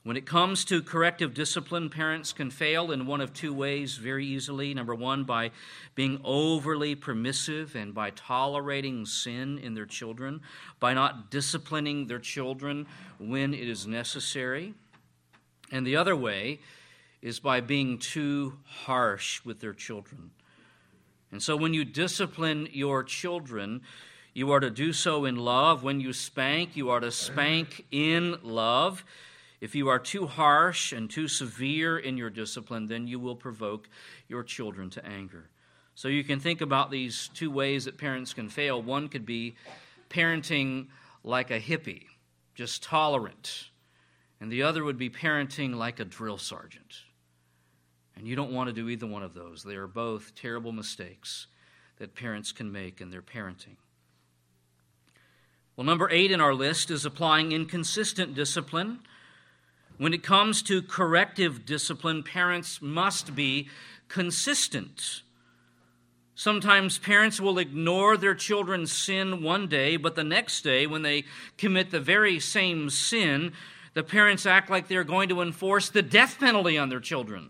When 0.08 0.16
it 0.16 0.26
comes 0.26 0.64
to 0.64 0.82
corrective 0.82 1.34
discipline, 1.34 1.90
parents 1.90 2.32
can 2.32 2.50
fail 2.50 2.94
in 2.94 3.08
one 3.08 3.20
of 3.20 3.34
two 3.34 3.54
ways 3.54 3.98
very 3.98 4.26
easily. 4.26 4.74
Number 4.74 4.96
one, 4.96 5.26
by 5.26 5.52
being 5.96 6.22
overly 6.24 6.96
permissive 6.96 7.76
and 7.76 7.94
by 7.94 8.12
tolerating 8.12 9.06
sin 9.06 9.58
in 9.58 9.74
their 9.74 9.86
children, 9.86 10.40
by 10.80 10.94
not 10.94 11.30
disciplining 11.30 12.08
their 12.08 12.20
children 12.20 12.88
when 13.20 13.54
it 13.54 13.68
is 13.68 13.86
necessary. 13.86 14.74
And 15.74 15.86
the 15.86 15.98
other 15.98 16.16
way 16.16 16.60
is 17.22 17.42
by 17.42 17.60
being 17.60 17.98
too 17.98 18.60
harsh 18.64 19.44
with 19.44 19.60
their 19.60 19.74
children. 19.74 20.32
And 21.34 21.44
so 21.44 21.58
when 21.58 21.74
you 21.74 21.84
discipline 21.84 22.70
your 22.72 23.04
children, 23.04 23.82
you 24.34 24.54
are 24.54 24.62
to 24.62 24.70
do 24.70 24.94
so 24.94 25.26
in 25.26 25.36
love. 25.36 25.84
When 25.84 26.00
you 26.00 26.14
spank, 26.14 26.78
you 26.78 26.92
are 26.92 27.02
to 27.02 27.12
spank 27.12 27.84
in 27.92 28.38
love. 28.42 29.04
If 29.60 29.74
you 29.74 29.88
are 29.90 30.00
too 30.00 30.28
harsh 30.28 30.92
and 30.92 31.10
too 31.10 31.28
severe 31.28 31.98
in 31.98 32.18
your 32.18 32.30
discipline, 32.30 32.88
then 32.88 33.08
you 33.08 33.20
will 33.20 33.36
provoke 33.36 33.90
your 34.28 34.44
children 34.44 34.90
to 34.92 35.06
anger. 35.06 35.50
So 35.96 36.08
you 36.10 36.24
can 36.24 36.40
think 36.40 36.62
about 36.62 36.92
these 36.92 37.30
two 37.34 37.50
ways 37.50 37.86
that 37.86 37.98
parents 37.98 38.34
can 38.34 38.50
fail. 38.50 38.82
One 38.82 39.10
could 39.10 39.26
be 39.26 39.56
parenting 40.10 40.88
like 41.24 41.50
a 41.50 41.60
hippie, 41.60 42.06
just 42.54 42.84
tolerant, 42.84 43.72
and 44.40 44.52
the 44.52 44.62
other 44.62 44.84
would 44.84 45.00
be 45.00 45.10
parenting 45.10 45.76
like 45.76 46.00
a 46.00 46.06
drill 46.06 46.38
sergeant. 46.38 47.02
And 48.16 48.28
you 48.28 48.36
don't 48.36 48.52
want 48.52 48.68
to 48.68 48.74
do 48.74 48.90
either 48.90 49.08
one 49.08 49.24
of 49.24 49.34
those. 49.34 49.64
They 49.64 49.76
are 49.76 49.88
both 49.88 50.36
terrible 50.36 50.72
mistakes 50.72 51.48
that 51.98 52.16
parents 52.16 52.52
can 52.52 52.72
make 52.72 53.02
in 53.02 53.10
their 53.10 53.22
parenting. 53.22 53.78
Well, 55.76 55.86
number 55.86 56.10
eight 56.12 56.32
in 56.32 56.42
our 56.42 56.54
list 56.54 56.90
is 56.90 57.06
applying 57.06 57.52
inconsistent 57.52 58.34
discipline. 58.34 59.00
When 59.98 60.14
it 60.14 60.22
comes 60.22 60.62
to 60.64 60.82
corrective 60.82 61.66
discipline, 61.66 62.22
parents 62.24 62.82
must 62.82 63.36
be 63.36 63.70
consistent. 64.08 65.24
Sometimes 66.36 67.00
parents 67.00 67.42
will 67.42 67.58
ignore 67.58 68.16
their 68.16 68.36
children's 68.36 68.92
sin 68.92 69.42
one 69.42 69.68
day, 69.68 69.98
but 69.98 70.14
the 70.16 70.24
next 70.24 70.62
day, 70.62 70.86
when 70.86 71.02
they 71.02 71.26
commit 71.58 71.90
the 71.90 72.00
very 72.00 72.40
same 72.40 72.92
sin, 72.92 73.54
the 73.96 74.04
parents 74.04 74.46
act 74.46 74.70
like 74.70 74.88
they're 74.88 75.04
going 75.04 75.30
to 75.30 75.42
enforce 75.42 75.90
the 75.90 76.04
death 76.04 76.40
penalty 76.40 76.78
on 76.78 76.90
their 76.90 77.00
children. 77.00 77.50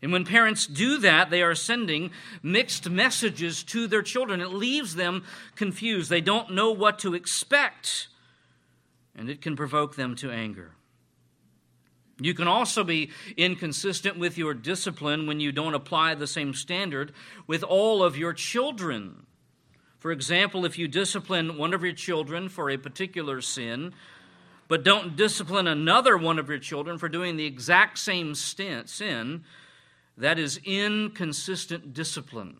And 0.00 0.12
when 0.12 0.24
parents 0.24 0.66
do 0.66 0.98
that, 0.98 1.30
they 1.30 1.42
are 1.42 1.56
sending 1.56 2.12
mixed 2.40 2.88
messages 2.88 3.64
to 3.64 3.88
their 3.88 4.02
children. 4.02 4.40
It 4.40 4.50
leaves 4.50 4.94
them 4.94 5.24
confused. 5.56 6.10
They 6.10 6.20
don't 6.20 6.52
know 6.52 6.70
what 6.70 7.00
to 7.00 7.14
expect, 7.14 8.06
and 9.16 9.28
it 9.28 9.40
can 9.40 9.56
provoke 9.56 9.96
them 9.96 10.14
to 10.16 10.30
anger. 10.30 10.76
You 12.20 12.34
can 12.34 12.46
also 12.46 12.84
be 12.84 13.10
inconsistent 13.36 14.18
with 14.18 14.38
your 14.38 14.54
discipline 14.54 15.26
when 15.26 15.40
you 15.40 15.50
don't 15.50 15.74
apply 15.74 16.14
the 16.14 16.26
same 16.26 16.54
standard 16.54 17.12
with 17.46 17.62
all 17.62 18.04
of 18.04 18.16
your 18.16 18.32
children. 18.32 19.26
For 19.98 20.12
example, 20.12 20.64
if 20.64 20.78
you 20.78 20.86
discipline 20.86 21.56
one 21.56 21.74
of 21.74 21.82
your 21.82 21.94
children 21.94 22.48
for 22.48 22.70
a 22.70 22.76
particular 22.76 23.40
sin, 23.40 23.94
but 24.68 24.84
don't 24.84 25.16
discipline 25.16 25.66
another 25.66 26.16
one 26.16 26.38
of 26.38 26.48
your 26.48 26.58
children 26.58 26.98
for 26.98 27.08
doing 27.08 27.36
the 27.36 27.46
exact 27.46 27.98
same 27.98 28.34
sin, 28.34 29.44
that 30.16 30.38
is 30.38 30.60
inconsistent 30.64 31.92
discipline, 31.92 32.58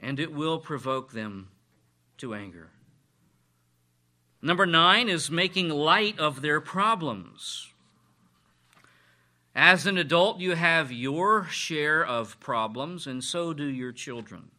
and 0.00 0.18
it 0.18 0.32
will 0.32 0.58
provoke 0.58 1.12
them 1.12 1.48
to 2.18 2.34
anger. 2.34 2.70
Number 4.42 4.66
nine 4.66 5.08
is 5.08 5.30
making 5.30 5.68
light 5.68 6.18
of 6.18 6.42
their 6.42 6.60
problems. 6.60 7.70
As 9.54 9.86
an 9.86 9.96
adult, 9.96 10.40
you 10.40 10.56
have 10.56 10.90
your 10.90 11.46
share 11.46 12.04
of 12.04 12.40
problems, 12.40 13.06
and 13.06 13.22
so 13.22 13.54
do 13.54 13.64
your 13.64 13.92
children. 13.92 14.50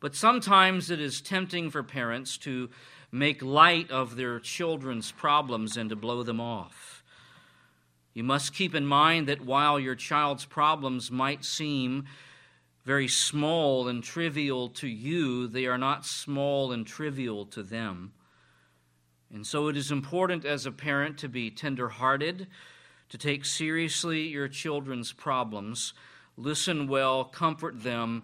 But 0.00 0.14
sometimes 0.14 0.90
it 0.90 1.00
is 1.00 1.22
tempting 1.22 1.70
for 1.70 1.82
parents 1.82 2.36
to 2.38 2.68
make 3.10 3.42
light 3.42 3.90
of 3.90 4.16
their 4.16 4.38
children's 4.38 5.12
problems 5.12 5.76
and 5.78 5.88
to 5.90 5.96
blow 5.96 6.22
them 6.22 6.40
off. 6.40 7.02
You 8.12 8.22
must 8.22 8.54
keep 8.54 8.74
in 8.74 8.86
mind 8.86 9.28
that 9.28 9.44
while 9.44 9.80
your 9.80 9.94
child's 9.94 10.44
problems 10.44 11.10
might 11.10 11.44
seem 11.44 12.04
very 12.84 13.08
small 13.08 13.88
and 13.88 14.02
trivial 14.02 14.68
to 14.70 14.88
you, 14.88 15.46
they 15.46 15.66
are 15.66 15.78
not 15.78 16.04
small 16.04 16.72
and 16.72 16.86
trivial 16.86 17.46
to 17.46 17.62
them. 17.62 18.12
And 19.32 19.46
so 19.46 19.68
it 19.68 19.76
is 19.76 19.90
important 19.90 20.44
as 20.44 20.66
a 20.66 20.72
parent 20.72 21.18
to 21.18 21.28
be 21.28 21.50
tender-hearted 21.50 22.46
to 23.10 23.18
take 23.18 23.44
seriously 23.44 24.28
your 24.28 24.48
children's 24.48 25.12
problems, 25.12 25.92
listen 26.36 26.88
well, 26.88 27.24
comfort 27.24 27.82
them, 27.82 28.22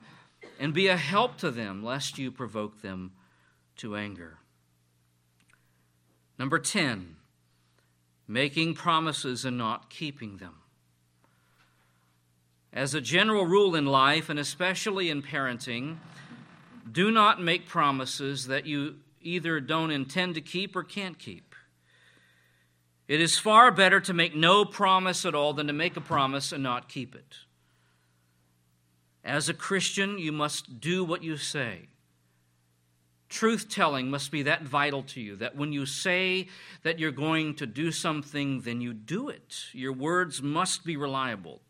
and 0.59 0.73
be 0.73 0.87
a 0.89 0.97
help 0.97 1.37
to 1.39 1.51
them, 1.51 1.85
lest 1.85 2.19
you 2.19 2.31
provoke 2.31 2.81
them 2.81 3.13
to 3.77 3.97
anger. 3.97 4.39
Number 6.39 6.59
10, 6.59 7.17
making 8.29 8.75
promises 8.75 9.45
and 9.45 9.59
not 9.59 9.91
keeping 9.91 10.37
them. 10.37 10.55
As 12.73 12.95
a 12.95 13.01
general 13.01 13.47
rule 13.47 13.75
in 13.75 13.87
life, 13.87 14.29
and 14.29 14.39
especially 14.39 15.11
in 15.11 15.23
parenting, 15.23 15.97
do 16.91 17.11
not 17.11 17.43
make 17.43 17.67
promises 17.67 18.47
that 18.47 18.67
you 18.67 18.97
either 19.21 19.59
don't 19.59 19.91
intend 19.91 20.35
to 20.37 20.41
keep 20.41 20.77
or 20.77 20.85
can't 20.85 21.19
keep. 21.19 21.56
It 23.09 23.21
is 23.21 23.39
far 23.39 23.71
better 23.71 24.01
to 24.01 24.13
make 24.13 24.35
no 24.35 24.65
promise 24.65 25.25
at 25.25 25.35
all 25.35 25.53
than 25.53 25.69
to 25.69 25.73
make 25.73 25.97
a 25.97 26.01
promise 26.01 26.53
and 26.53 26.63
not 26.63 26.89
keep 26.89 27.15
it. 27.15 27.37
As 29.25 29.49
a 29.49 29.55
Christian, 29.55 30.19
you 30.19 30.33
must 30.33 30.81
do 30.81 31.05
what 31.05 31.23
you 31.23 31.37
say. 31.37 31.89
Truth 33.29 33.69
telling 33.69 34.09
must 34.09 34.31
be 34.31 34.43
that 34.43 34.63
vital 34.63 35.03
to 35.03 35.21
you 35.21 35.37
that 35.37 35.57
when 35.57 35.73
you 35.73 35.85
say 35.85 36.49
that 36.83 36.99
you're 36.99 37.11
going 37.11 37.55
to 37.57 37.67
do 37.67 37.91
something, 37.91 38.61
then 38.61 38.81
you 38.81 38.95
do 38.95 39.29
it. 39.29 39.65
Your 39.73 39.93
words 39.93 40.43
must 40.43 40.85
be 40.85 40.97
reliable. 40.97 41.61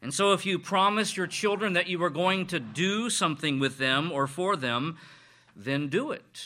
And 0.00 0.12
so, 0.12 0.32
if 0.32 0.44
you 0.44 0.58
promise 0.58 1.16
your 1.16 1.26
children 1.26 1.74
that 1.74 1.88
you 1.88 2.02
are 2.02 2.10
going 2.10 2.46
to 2.48 2.60
do 2.60 3.08
something 3.08 3.58
with 3.58 3.78
them 3.78 4.12
or 4.12 4.26
for 4.26 4.56
them, 4.56 4.98
then 5.56 5.88
do 5.88 6.10
it. 6.10 6.42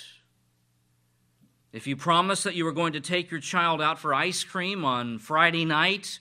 If 1.72 1.86
you 1.86 1.96
promised 1.96 2.44
that 2.44 2.54
you 2.54 2.64
were 2.64 2.72
going 2.72 2.94
to 2.94 3.00
take 3.00 3.30
your 3.30 3.40
child 3.40 3.82
out 3.82 3.98
for 3.98 4.14
ice 4.14 4.42
cream 4.42 4.84
on 4.84 5.18
Friday 5.18 5.64
night, 5.64 6.18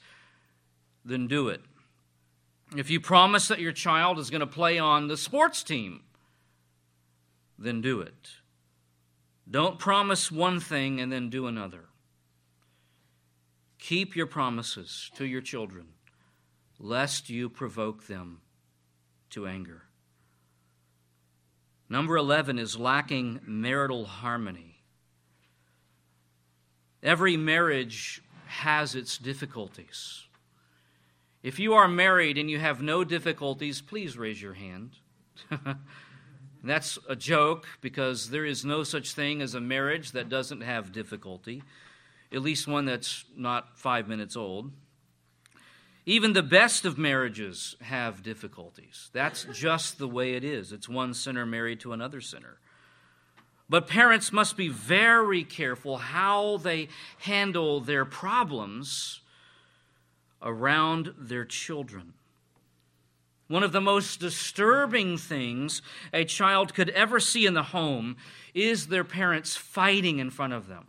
then 1.06 1.28
do 1.28 1.48
it. 1.48 1.62
If 2.76 2.90
you 2.90 3.00
promise 3.00 3.48
that 3.48 3.60
your 3.60 3.72
child 3.72 4.20
is 4.20 4.30
going 4.30 4.42
to 4.42 4.48
play 4.48 4.78
on 4.78 5.08
the 5.08 5.16
sports 5.16 5.64
team, 5.64 6.02
then 7.58 7.82
do 7.82 8.02
it. 8.02 8.30
Don't 9.50 9.80
promise 9.80 10.30
one 10.30 10.60
thing 10.60 11.00
and 11.00 11.12
then 11.12 11.30
do 11.30 11.48
another. 11.48 11.86
Keep 13.80 14.16
your 14.16 14.28
promises 14.28 15.10
to 15.16 15.26
your 15.26 15.40
children, 15.40 15.88
lest 16.78 17.30
you 17.30 17.48
provoke 17.48 18.08
them 18.08 18.42
to 19.30 19.48
anger. 19.48 19.84
Number 21.90 22.18
11 22.18 22.60
is 22.60 22.78
lacking 22.78 23.40
marital 23.46 24.06
harmony. 24.06 24.77
Every 27.04 27.38
marriage 27.38 28.22
has 28.48 28.96
its 28.96 29.18
difficulties. 29.18 30.24
If 31.44 31.60
you 31.60 31.76
are 31.76 31.88
married 31.88 32.38
and 32.38 32.50
you 32.50 32.60
have 32.60 32.82
no 32.82 33.04
difficulties, 33.04 33.82
please 33.82 34.18
raise 34.18 34.42
your 34.42 34.54
hand. 34.54 34.98
That's 36.64 36.98
a 37.08 37.16
joke 37.16 37.68
because 37.82 38.30
there 38.30 38.46
is 38.46 38.66
no 38.66 38.84
such 38.84 39.14
thing 39.14 39.42
as 39.42 39.54
a 39.54 39.62
marriage 39.62 40.12
that 40.12 40.30
doesn't 40.30 40.62
have 40.62 40.92
difficulty, 40.92 41.64
at 42.34 42.42
least 42.42 42.68
one 42.68 42.86
that's 42.86 43.24
not 43.36 43.78
five 43.78 44.08
minutes 44.08 44.36
old. 44.36 44.72
Even 46.06 46.34
the 46.34 46.44
best 46.44 46.84
of 46.84 46.98
marriages 46.98 47.76
have 47.82 48.24
difficulties. 48.24 49.10
That's 49.14 49.46
just 49.54 49.98
the 49.98 50.08
way 50.08 50.34
it 50.34 50.44
is. 50.44 50.72
It's 50.72 50.90
one 50.90 51.14
sinner 51.14 51.46
married 51.46 51.80
to 51.82 51.94
another 51.94 52.22
sinner. 52.22 52.58
But 53.70 53.88
parents 53.88 54.32
must 54.32 54.56
be 54.56 54.70
very 54.70 55.44
careful 55.44 55.98
how 55.98 56.58
they 56.58 56.88
handle 57.20 57.82
their 57.82 58.06
problems 58.06 59.20
around 60.42 61.14
their 61.18 61.44
children. 61.44 62.14
One 63.48 63.64
of 63.64 63.72
the 63.72 63.82
most 63.82 64.20
disturbing 64.20 65.18
things 65.18 65.82
a 66.14 66.26
child 66.26 66.74
could 66.74 66.90
ever 66.90 67.20
see 67.20 67.46
in 67.46 67.54
the 67.54 67.64
home 67.64 68.18
is 68.54 68.88
their 68.88 69.04
parents 69.04 69.56
fighting 69.56 70.20
in 70.20 70.30
front 70.30 70.54
of 70.54 70.68
them. 70.68 70.88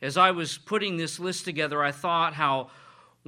As 0.00 0.16
I 0.16 0.30
was 0.30 0.58
putting 0.58 0.96
this 0.96 1.18
list 1.18 1.44
together, 1.44 1.82
I 1.82 1.92
thought 1.92 2.34
how 2.34 2.70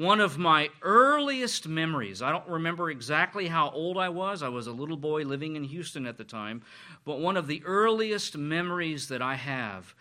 one 0.00 0.20
of 0.20 0.38
my 0.38 0.68
earliest 0.82 1.68
memories, 1.68 2.22
I 2.22 2.32
don't 2.32 2.48
remember 2.48 2.90
exactly 2.90 3.48
how 3.48 3.70
old 3.70 3.98
I 3.98 4.08
was, 4.08 4.42
I 4.42 4.48
was 4.48 4.66
a 4.66 4.72
little 4.72 4.96
boy 4.96 5.22
living 5.22 5.56
in 5.56 5.64
Houston 5.64 6.06
at 6.06 6.16
the 6.16 6.24
time, 6.24 6.62
but 7.04 7.20
one 7.20 7.36
of 7.36 7.46
the 7.46 7.62
earliest 7.64 8.36
memories 8.36 9.08
that 9.08 9.22
I 9.22 9.34
have 9.34 9.94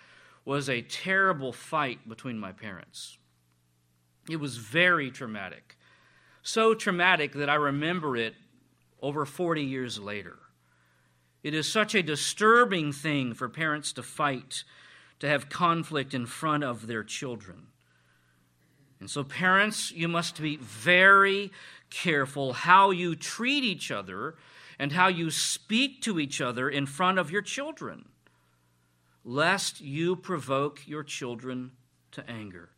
was 0.45 0.69
a 0.69 0.81
terrible 0.81 1.51
fight 1.51 2.07
between 2.07 2.39
my 2.39 2.51
parents. 2.51 3.17
It 4.29 4.37
was 4.37 4.57
very 4.57 5.11
traumatic 5.11 5.75
so 6.41 6.73
traumatic 6.73 7.33
that 7.33 7.49
I 7.49 7.55
remember 7.55 8.15
it 8.17 8.35
over 9.01 9.25
40 9.25 9.63
years 9.63 9.99
later. 9.99 10.39
It 11.43 11.53
is 11.53 11.71
such 11.71 11.95
a 11.95 12.03
disturbing 12.03 12.91
thing 12.91 13.33
for 13.33 13.47
parents 13.47 13.93
to 13.93 14.03
fight, 14.03 14.63
to 15.19 15.27
have 15.27 15.49
conflict 15.49 16.13
in 16.13 16.25
front 16.25 16.63
of 16.63 16.87
their 16.87 17.03
children. 17.03 17.67
And 18.99 19.09
so, 19.09 19.23
parents, 19.23 19.91
you 19.91 20.07
must 20.07 20.41
be 20.41 20.57
very 20.57 21.51
careful 21.89 22.53
how 22.53 22.91
you 22.91 23.15
treat 23.15 23.63
each 23.63 23.91
other 23.91 24.35
and 24.77 24.91
how 24.91 25.07
you 25.07 25.31
speak 25.31 26.01
to 26.01 26.19
each 26.19 26.41
other 26.41 26.69
in 26.69 26.85
front 26.85 27.17
of 27.17 27.31
your 27.31 27.41
children, 27.41 28.09
lest 29.23 29.81
you 29.81 30.15
provoke 30.15 30.87
your 30.87 31.03
children 31.03 31.71
to 32.11 32.29
anger. 32.29 32.69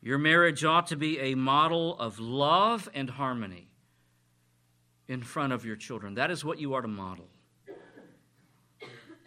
Your 0.00 0.18
marriage 0.18 0.64
ought 0.64 0.88
to 0.88 0.96
be 0.96 1.18
a 1.18 1.34
model 1.34 1.98
of 1.98 2.18
love 2.18 2.88
and 2.94 3.08
harmony 3.10 3.68
in 5.08 5.22
front 5.22 5.52
of 5.52 5.64
your 5.64 5.76
children. 5.76 6.14
That 6.14 6.30
is 6.30 6.44
what 6.44 6.58
you 6.58 6.74
are 6.74 6.82
to 6.82 6.88
model. 6.88 7.28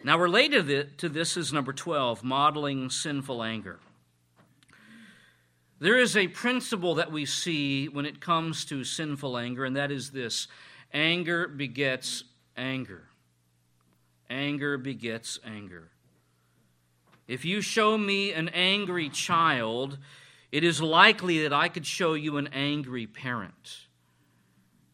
Now, 0.04 0.18
related 0.18 0.98
to 0.98 1.08
this 1.08 1.36
is 1.36 1.52
number 1.52 1.72
12 1.72 2.22
modeling 2.22 2.88
sinful 2.90 3.42
anger. 3.42 3.80
There 5.80 5.98
is 5.98 6.16
a 6.16 6.26
principle 6.28 6.96
that 6.96 7.12
we 7.12 7.24
see 7.24 7.88
when 7.88 8.04
it 8.04 8.20
comes 8.20 8.64
to 8.66 8.82
sinful 8.82 9.38
anger, 9.38 9.64
and 9.64 9.76
that 9.76 9.92
is 9.92 10.10
this 10.10 10.48
anger 10.92 11.46
begets 11.46 12.24
anger. 12.56 13.04
Anger 14.28 14.76
begets 14.76 15.38
anger. 15.44 15.90
If 17.28 17.44
you 17.44 17.60
show 17.60 17.96
me 17.96 18.32
an 18.32 18.48
angry 18.48 19.08
child, 19.08 19.98
it 20.50 20.64
is 20.64 20.80
likely 20.82 21.42
that 21.42 21.52
I 21.52 21.68
could 21.68 21.86
show 21.86 22.14
you 22.14 22.38
an 22.38 22.48
angry 22.48 23.06
parent 23.06 23.86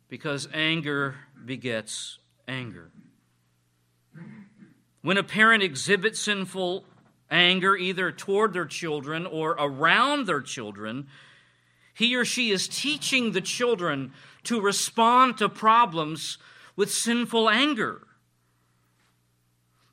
because 0.09 0.49
anger 0.53 1.15
begets 1.45 2.19
anger. 2.47 2.91
When 5.01 5.17
a 5.17 5.23
parent 5.23 5.63
exhibits 5.63 6.21
sinful 6.21 6.85
anger 7.31 7.77
either 7.77 8.13
toward 8.13 8.53
their 8.53 8.67
children 8.67 9.27
or 9.27 9.53
around 9.53 10.27
their 10.27 10.41
children, 10.41 11.07
he 11.95 12.17
or 12.17 12.25
she 12.25 12.51
is 12.51 12.69
teaching 12.69 13.33
the 13.33 13.41
children 13.41 14.13
to 14.45 14.61
respond 14.61 15.39
to 15.39 15.49
problems 15.49 16.39
with 16.77 16.93
sinful 16.93 17.49
anger. 17.49 18.07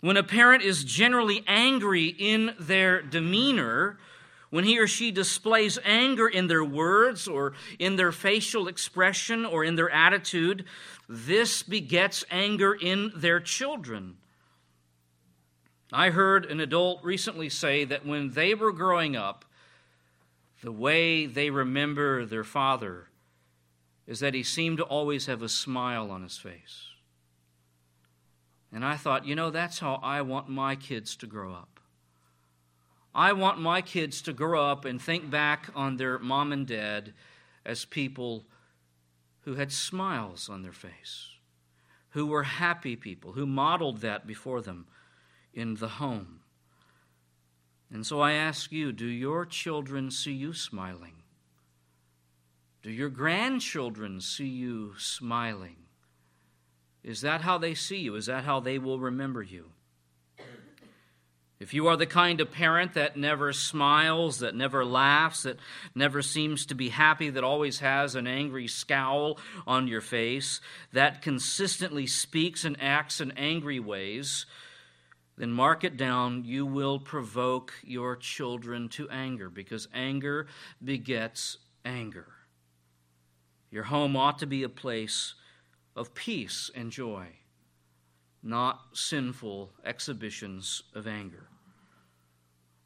When 0.02 0.18
a 0.18 0.24
parent 0.24 0.64
is 0.64 0.84
generally 0.84 1.44
angry 1.48 2.08
in 2.08 2.56
their 2.60 3.04
demeanor, 3.04 4.00
when 4.50 4.64
he 4.64 4.80
or 4.80 4.88
she 4.88 5.12
displays 5.12 5.78
anger 5.86 6.28
in 6.28 6.48
their 6.48 6.64
words 6.64 7.28
or 7.28 7.54
in 7.78 7.96
their 7.96 8.12
facial 8.12 8.68
expression 8.68 9.46
or 9.46 9.64
in 9.64 9.76
their 9.76 9.90
attitude, 9.90 10.66
this 11.08 11.64
begets 11.64 12.26
anger 12.32 12.74
in 12.74 13.12
their 13.16 13.40
children. 13.40 14.18
I 15.92 16.10
heard 16.10 16.46
an 16.46 16.60
adult 16.60 17.04
recently 17.04 17.50
say 17.50 17.84
that 17.86 18.06
when 18.06 18.32
they 18.32 18.54
were 18.54 18.72
growing 18.72 19.16
up, 19.16 19.44
the 20.62 20.72
way 20.72 21.26
they 21.26 21.50
remember 21.50 22.26
their 22.26 22.44
father 22.44 23.08
is 24.08 24.20
that 24.20 24.34
he 24.34 24.44
seemed 24.44 24.78
to 24.78 24.84
always 24.84 25.26
have 25.26 25.42
a 25.42 25.50
smile 25.50 26.10
on 26.12 26.24
his 26.24 26.38
face. 26.38 26.88
And 28.72 28.86
I 28.86 28.96
thought, 28.96 29.26
you 29.26 29.36
know, 29.36 29.50
that's 29.50 29.80
how 29.80 29.96
I 30.02 30.22
want 30.22 30.48
my 30.48 30.76
kids 30.76 31.16
to 31.18 31.28
grow 31.28 31.52
up. 31.54 31.80
I 33.14 33.34
want 33.34 33.60
my 33.60 33.82
kids 33.82 34.22
to 34.24 34.34
grow 34.34 34.66
up 34.66 34.86
and 34.86 35.02
think 35.02 35.30
back 35.30 35.70
on 35.76 35.98
their 35.98 36.18
mom 36.20 36.54
and 36.54 36.66
dad 36.66 37.14
as 37.66 37.84
people 37.84 38.46
who 39.42 39.56
had 39.56 39.72
smiles 39.72 40.48
on 40.48 40.62
their 40.62 40.72
face, 40.72 41.28
who 42.12 42.28
were 42.28 42.44
happy 42.44 42.96
people, 42.96 43.34
who 43.34 43.46
modeled 43.46 44.00
that 44.02 44.26
before 44.26 44.62
them 44.62 44.88
in 45.54 45.76
the 45.76 45.88
home. 45.88 46.40
And 47.92 48.06
so 48.06 48.22
I 48.22 48.34
ask 48.34 48.72
you 48.72 48.92
do 48.92 49.06
your 49.06 49.46
children 49.46 50.12
see 50.12 50.32
you 50.32 50.54
smiling? 50.54 51.16
Do 52.82 52.90
your 52.90 53.10
grandchildren 53.10 54.22
see 54.22 54.48
you 54.48 54.94
smiling? 54.98 55.76
Is 57.04 57.22
that 57.22 57.42
how 57.42 57.58
they 57.58 57.74
see 57.74 57.98
you? 57.98 58.16
Is 58.16 58.28
that 58.28 58.44
how 58.44 58.60
they 58.60 58.78
will 58.78 59.00
remember 59.00 59.42
you? 59.42 59.72
If 61.60 61.76
you 61.76 61.86
are 61.88 61.98
the 61.98 62.08
kind 62.08 62.42
of 62.42 62.52
parent 62.52 62.96
that 62.96 63.18
never 63.18 63.54
smiles, 63.54 64.40
that 64.40 64.56
never 64.56 64.84
laughs, 64.84 65.44
that 65.44 65.60
never 65.94 66.24
seems 66.24 66.66
to 66.66 66.76
be 66.76 66.90
happy, 66.90 67.30
that 67.30 67.44
always 67.44 67.80
has 67.80 68.16
an 68.16 68.26
angry 68.26 68.68
scowl 68.68 69.38
on 69.68 69.88
your 69.88 70.02
face, 70.02 70.60
that 70.92 71.22
consistently 71.22 72.08
speaks 72.08 72.66
and 72.66 72.82
acts 72.82 73.22
in 73.22 73.32
angry 73.34 73.80
ways, 73.80 74.48
then 75.38 75.52
mark 75.52 75.84
it 75.84 75.98
down. 75.98 76.44
You 76.44 76.66
will 76.66 77.00
provoke 77.00 77.74
your 77.84 78.16
children 78.16 78.90
to 78.90 79.10
anger 79.10 79.50
because 79.50 79.88
anger 79.94 80.48
begets 80.84 81.58
anger. 81.86 82.28
Your 83.72 83.84
home 83.84 84.16
ought 84.16 84.40
to 84.40 84.46
be 84.46 84.64
a 84.64 84.70
place 84.70 85.36
of 85.96 86.14
peace 86.14 86.70
and 86.76 86.92
joy, 86.92 87.28
not 88.44 88.82
sinful 88.94 89.72
exhibitions 89.86 90.84
of 90.94 91.08
anger. 91.08 91.48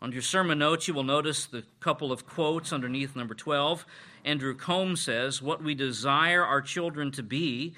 On 0.02 0.12
your 0.12 0.22
sermon 0.22 0.60
notes, 0.60 0.88
you 0.88 0.94
will 0.94 1.04
notice 1.04 1.46
the 1.46 1.64
couple 1.80 2.12
of 2.12 2.28
quotes 2.28 2.72
underneath 2.72 3.16
number 3.16 3.34
12. 3.34 3.86
Andrew 4.24 4.54
Combe 4.54 4.96
says, 4.96 5.42
What 5.42 5.64
we 5.64 5.74
desire 5.74 6.44
our 6.44 6.62
children 6.62 7.12
to 7.12 7.24
be, 7.24 7.74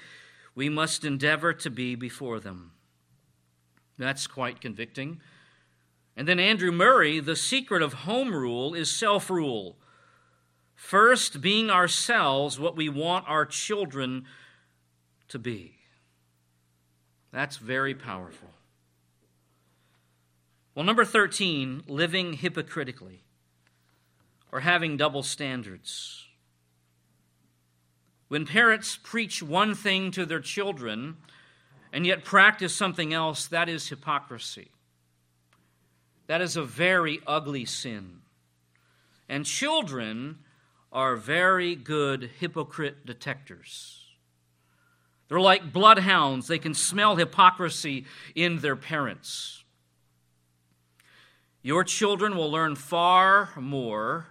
we 0.54 0.68
must 0.68 1.04
endeavor 1.04 1.52
to 1.54 1.70
be 1.70 1.94
before 1.94 2.40
them. 2.40 2.72
That's 3.98 4.26
quite 4.26 4.60
convicting. 4.60 5.20
And 6.16 6.26
then 6.26 6.40
Andrew 6.40 6.72
Murray, 6.72 7.20
the 7.20 7.36
secret 7.36 7.82
of 7.82 7.92
home 7.92 8.34
rule 8.34 8.74
is 8.74 8.90
self 8.90 9.28
rule. 9.28 9.76
First, 10.74 11.40
being 11.40 11.70
ourselves 11.70 12.58
what 12.58 12.76
we 12.76 12.88
want 12.88 13.28
our 13.28 13.44
children 13.44 14.24
to 15.28 15.38
be. 15.38 15.74
That's 17.32 17.56
very 17.56 17.94
powerful. 17.94 18.50
Well, 20.74 20.84
number 20.84 21.04
13, 21.04 21.82
living 21.88 22.34
hypocritically 22.34 23.24
or 24.52 24.60
having 24.60 24.96
double 24.96 25.22
standards. 25.22 26.26
When 28.28 28.46
parents 28.46 28.96
preach 28.96 29.42
one 29.42 29.74
thing 29.74 30.10
to 30.12 30.24
their 30.24 30.40
children 30.40 31.16
and 31.92 32.06
yet 32.06 32.24
practice 32.24 32.74
something 32.74 33.12
else, 33.12 33.46
that 33.46 33.68
is 33.68 33.88
hypocrisy. 33.88 34.70
That 36.26 36.40
is 36.40 36.56
a 36.56 36.62
very 36.62 37.20
ugly 37.26 37.64
sin. 37.64 38.20
And 39.28 39.44
children 39.44 40.38
are 40.92 41.16
very 41.16 41.74
good 41.74 42.30
hypocrite 42.38 43.04
detectors. 43.04 44.06
They're 45.28 45.40
like 45.40 45.72
bloodhounds, 45.72 46.46
they 46.46 46.58
can 46.58 46.74
smell 46.74 47.16
hypocrisy 47.16 48.06
in 48.34 48.58
their 48.58 48.76
parents. 48.76 49.62
Your 51.62 51.84
children 51.84 52.36
will 52.36 52.50
learn 52.50 52.76
far 52.76 53.50
more 53.56 54.28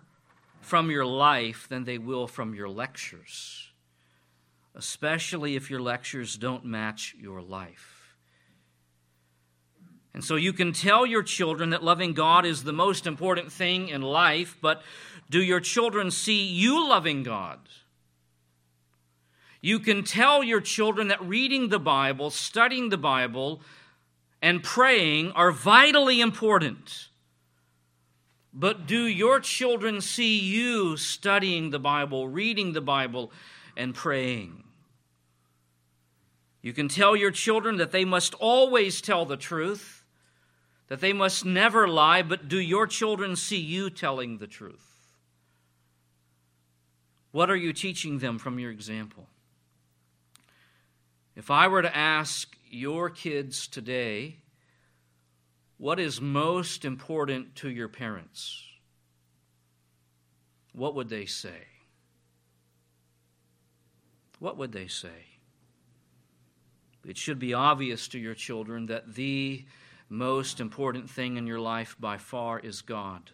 from 0.62 0.90
your 0.90 1.06
life 1.06 1.68
than 1.70 1.84
they 1.84 1.98
will 1.98 2.28
from 2.28 2.56
your 2.56 2.68
lectures, 2.68 3.67
especially 4.78 5.56
if 5.56 5.70
your 5.72 5.82
lectures 5.82 6.38
don't 6.38 6.64
match 6.64 7.16
your 7.20 7.42
life. 7.42 8.16
And 10.14 10.24
so 10.24 10.36
you 10.36 10.54
can 10.54 10.72
tell 10.72 11.06
your 11.06 11.24
children 11.24 11.72
that 11.72 11.84
loving 11.84 12.14
God 12.14 12.46
is 12.46 12.64
the 12.64 12.74
most 12.74 13.06
important 13.06 13.52
thing 13.52 13.90
in 13.90 14.02
life, 14.02 14.56
but 14.62 14.82
do 15.30 15.42
your 15.42 15.60
children 15.60 16.12
see 16.12 16.44
you 16.44 16.88
loving 16.88 17.24
God? 17.24 17.60
You 19.62 19.80
can 19.80 20.04
tell 20.04 20.44
your 20.44 20.62
children 20.62 21.08
that 21.08 21.22
reading 21.22 21.70
the 21.70 21.80
Bible, 21.80 22.30
studying 22.30 22.90
the 22.90 22.98
Bible, 22.98 23.62
and 24.42 24.64
praying 24.64 25.32
are 25.32 25.52
vitally 25.52 26.22
important. 26.22 27.10
But 28.54 28.88
do 28.88 29.06
your 29.06 29.40
children 29.40 30.02
see 30.02 30.40
you 30.40 30.98
studying 30.98 31.72
the 31.72 31.80
Bible, 31.80 32.28
reading 32.28 32.74
the 32.74 32.82
Bible, 32.82 33.32
and 33.76 33.94
praying? 33.94 34.64
You 36.62 36.74
can 36.74 36.88
tell 36.88 37.16
your 37.16 37.32
children 37.32 37.78
that 37.78 37.92
they 37.92 38.06
must 38.06 38.34
always 38.36 39.02
tell 39.02 39.26
the 39.26 39.38
truth, 39.38 40.04
that 40.88 41.02
they 41.02 41.14
must 41.14 41.46
never 41.46 41.88
lie, 41.88 42.22
but 42.22 42.48
do 42.48 42.60
your 42.60 42.88
children 42.88 43.36
see 43.36 43.60
you 43.60 43.90
telling 43.90 44.38
the 44.38 44.48
truth? 44.48 44.88
What 47.32 47.50
are 47.50 47.56
you 47.56 47.74
teaching 47.74 48.20
them 48.20 48.40
from 48.40 48.58
your 48.58 48.72
example? 48.72 49.28
If 51.36 51.52
I 51.52 51.68
were 51.68 51.84
to 51.84 51.96
ask 51.96 52.58
your 52.70 53.10
kids 53.10 53.68
today, 53.68 54.38
what 55.78 56.00
is 56.00 56.20
most 56.20 56.84
important 56.84 57.56
to 57.58 57.70
your 57.70 57.88
parents? 57.88 58.64
What 60.74 60.96
would 60.96 61.10
they 61.10 61.26
say? 61.26 61.68
What 64.40 64.58
would 64.58 64.72
they 64.72 64.88
say? 64.88 65.37
It 67.08 67.18
should 67.18 67.40
be 67.40 67.54
obvious 67.54 68.08
to 68.10 68.20
your 68.20 68.36
children 68.36 68.88
that 68.88 69.16
the 69.16 69.66
most 70.10 70.60
important 70.60 71.10
thing 71.10 71.38
in 71.38 71.48
your 71.48 71.60
life 71.60 71.96
by 72.00 72.18
far 72.18 72.60
is 72.60 72.82
God 72.82 73.32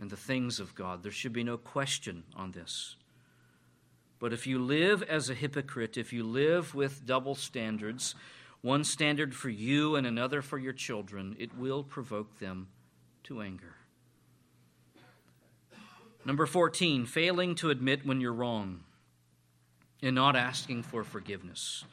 and 0.00 0.10
the 0.10 0.16
things 0.16 0.58
of 0.58 0.74
God. 0.74 1.02
There 1.02 1.12
should 1.12 1.34
be 1.34 1.44
no 1.44 1.58
question 1.58 2.24
on 2.34 2.52
this. 2.52 2.96
But 4.18 4.32
if 4.32 4.46
you 4.46 4.58
live 4.58 5.02
as 5.02 5.28
a 5.28 5.34
hypocrite, 5.34 5.98
if 5.98 6.12
you 6.12 6.24
live 6.24 6.74
with 6.74 7.06
double 7.06 7.34
standards, 7.34 8.14
one 8.62 8.84
standard 8.84 9.34
for 9.34 9.50
you 9.50 9.96
and 9.96 10.06
another 10.06 10.40
for 10.40 10.58
your 10.58 10.72
children, 10.72 11.36
it 11.38 11.56
will 11.56 11.82
provoke 11.82 12.38
them 12.38 12.68
to 13.24 13.42
anger. 13.42 13.76
Number 16.24 16.46
14, 16.46 17.06
failing 17.06 17.54
to 17.56 17.70
admit 17.70 18.06
when 18.06 18.20
you're 18.20 18.32
wrong 18.32 18.80
and 20.02 20.14
not 20.14 20.36
asking 20.36 20.82
for 20.82 21.04
forgiveness. 21.04 21.84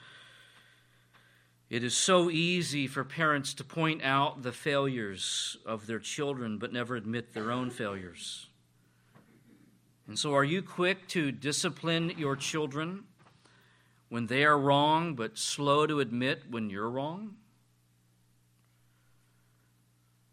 It 1.70 1.84
is 1.84 1.98
so 1.98 2.30
easy 2.30 2.88
for 2.88 3.04
parents 3.04 3.54
to 3.56 3.64
point 3.64 4.02
out 4.02 4.42
the 4.42 4.54
failures 4.54 5.58
of 5.66 5.86
their 5.86 6.00
children 6.00 6.58
but 6.58 6.72
never 6.72 6.96
admit 6.96 7.34
their 7.34 7.52
own 7.52 7.72
failures. 7.72 8.48
And 10.08 10.18
so, 10.18 10.34
are 10.34 10.46
you 10.46 10.62
quick 10.62 11.10
to 11.10 11.34
discipline 11.34 12.14
your 12.18 12.38
children 12.38 13.04
when 14.08 14.28
they 14.28 14.46
are 14.46 14.58
wrong, 14.58 15.16
but 15.16 15.38
slow 15.38 15.86
to 15.86 16.00
admit 16.00 16.44
when 16.50 16.70
you're 16.70 16.90
wrong? 16.90 17.36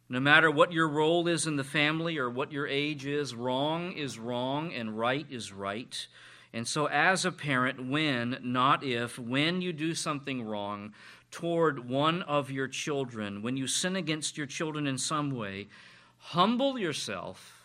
No 0.09 0.21
matter 0.21 0.49
what 0.49 0.73
your 0.73 0.87
role 0.87 1.27
is 1.27 1.49
in 1.49 1.57
the 1.57 1.65
family 1.65 2.19
or 2.19 2.31
what 2.31 2.53
your 2.53 2.69
age 2.69 3.05
is, 3.07 3.35
wrong 3.35 3.91
is 3.95 4.17
wrong 4.17 4.73
and 4.73 4.97
right 4.97 5.27
is 5.29 5.53
right. 5.53 6.07
And 6.53 6.69
so, 6.69 6.87
as 6.87 7.25
a 7.25 7.33
parent, 7.33 7.89
when, 7.89 8.39
not 8.41 8.85
if, 8.85 9.19
when 9.19 9.61
you 9.61 9.73
do 9.73 9.93
something 9.93 10.45
wrong 10.45 10.95
toward 11.35 11.89
one 11.89 12.23
of 12.23 12.51
your 12.51 12.69
children, 12.69 13.43
when 13.43 13.57
you 13.57 13.67
sin 13.67 13.97
against 13.97 14.39
your 14.39 14.47
children 14.47 14.87
in 14.87 14.99
some 14.99 15.31
way, 15.31 15.67
humble 16.19 16.79
yourself 16.79 17.65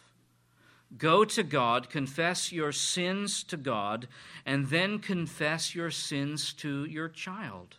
Go 0.98 1.24
to 1.24 1.44
God, 1.44 1.90
confess 1.90 2.52
your 2.52 2.72
sins 2.72 3.44
to 3.44 3.58
God, 3.58 4.08
and 4.46 4.68
then 4.68 5.00
confess 5.00 5.76
your 5.76 5.92
sins 5.92 6.52
to 6.54 6.86
your 6.86 7.08
child 7.08 7.78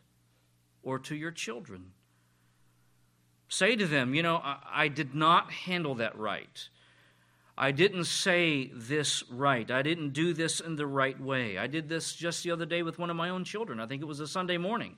or 0.82 0.98
to 1.00 1.16
your 1.16 1.32
children. 1.32 1.90
Say 3.48 3.74
to 3.74 3.86
them, 3.86 4.14
you 4.14 4.22
know, 4.22 4.36
I, 4.36 4.58
I, 4.72 4.88
did 4.88 5.12
not 5.12 5.50
handle 5.50 5.96
that 5.96 6.16
right. 6.16 6.68
I 7.58 7.72
didn't 7.72 8.04
say 8.04 8.70
this 8.72 9.24
right. 9.28 9.68
I 9.68 9.82
didn't 9.82 10.10
do 10.10 10.32
this 10.32 10.60
in 10.60 10.76
the 10.76 10.86
right 10.86 11.20
way. 11.20 11.58
I 11.58 11.66
did 11.66 11.88
this 11.88 12.14
just 12.14 12.44
the 12.44 12.52
other 12.52 12.64
day 12.64 12.84
with 12.84 13.00
one 13.00 13.10
of 13.10 13.16
my 13.16 13.30
own 13.30 13.42
children. 13.42 13.80
I 13.80 13.86
think 13.86 14.02
it 14.02 14.06
was 14.06 14.20
a 14.20 14.26
Sunday 14.28 14.56
morning, 14.56 14.96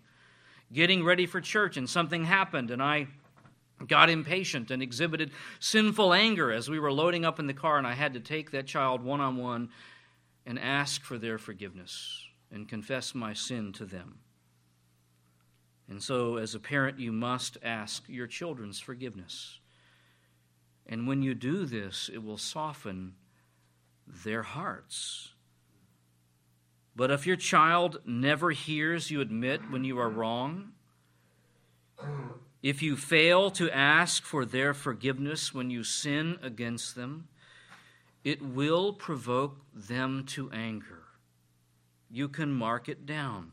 getting 0.73 1.05
ready 1.05 1.27
for 1.27 1.41
church, 1.41 1.77
and 1.77 1.89
something 1.89 2.25
happened, 2.25 2.71
and 2.71 2.83
I 2.83 3.09
got 3.87 4.11
impatient 4.11 4.71
and 4.71 4.83
exhibited 4.83 5.31
sinful 5.59 6.13
anger 6.13 6.53
as 6.53 6.69
we 6.69 6.79
were 6.79 6.93
loading 6.93 7.25
up 7.25 7.39
in 7.39 7.47
the 7.47 7.55
car, 7.55 7.79
and 7.79 7.87
I 7.87 7.95
had 7.95 8.15
to 8.15 8.21
take 8.21 8.53
that 8.53 8.67
child 8.67 9.03
one 9.03 9.21
on 9.21 9.37
one 9.37 9.71
and 10.47 10.59
ask 10.59 11.03
for 11.03 11.19
their 11.19 11.39
forgiveness 11.39 12.25
and 12.51 12.69
confess 12.69 13.15
my 13.15 13.33
sin 13.33 13.73
to 13.73 13.85
them. 13.85 14.19
And 15.89 16.03
so, 16.03 16.37
as 16.37 16.55
a 16.55 16.61
parent, 16.61 16.99
you 16.99 17.13
must 17.13 17.59
ask 17.63 18.05
your 18.09 18.27
children's 18.27 18.81
forgiveness. 18.81 19.59
And 20.87 21.07
when 21.07 21.23
you 21.23 21.35
do 21.35 21.67
this, 21.67 22.11
it 22.13 22.23
will 22.23 22.39
soften 22.39 23.15
their 24.07 24.43
hearts. 24.43 25.32
But 26.95 27.11
if 27.11 27.27
your 27.27 27.37
child 27.37 28.01
never 28.05 28.51
hears 28.51 29.11
you 29.11 29.21
admit 29.21 29.71
when 29.71 29.85
you 29.85 29.99
are 29.99 30.11
wrong, 30.11 30.73
if 32.63 32.83
you 32.83 32.97
fail 32.97 33.51
to 33.53 33.71
ask 33.71 34.23
for 34.25 34.45
their 34.45 34.75
forgiveness 34.75 35.55
when 35.55 35.71
you 35.71 35.83
sin 35.83 36.39
against 36.43 36.95
them, 36.95 37.29
it 38.25 38.41
will 38.41 38.93
provoke 38.93 39.57
them 39.75 40.25
to 40.29 40.51
anger. 40.53 41.03
You 42.11 42.29
can 42.29 42.53
mark 42.53 42.89
it 42.89 43.07
down. 43.07 43.53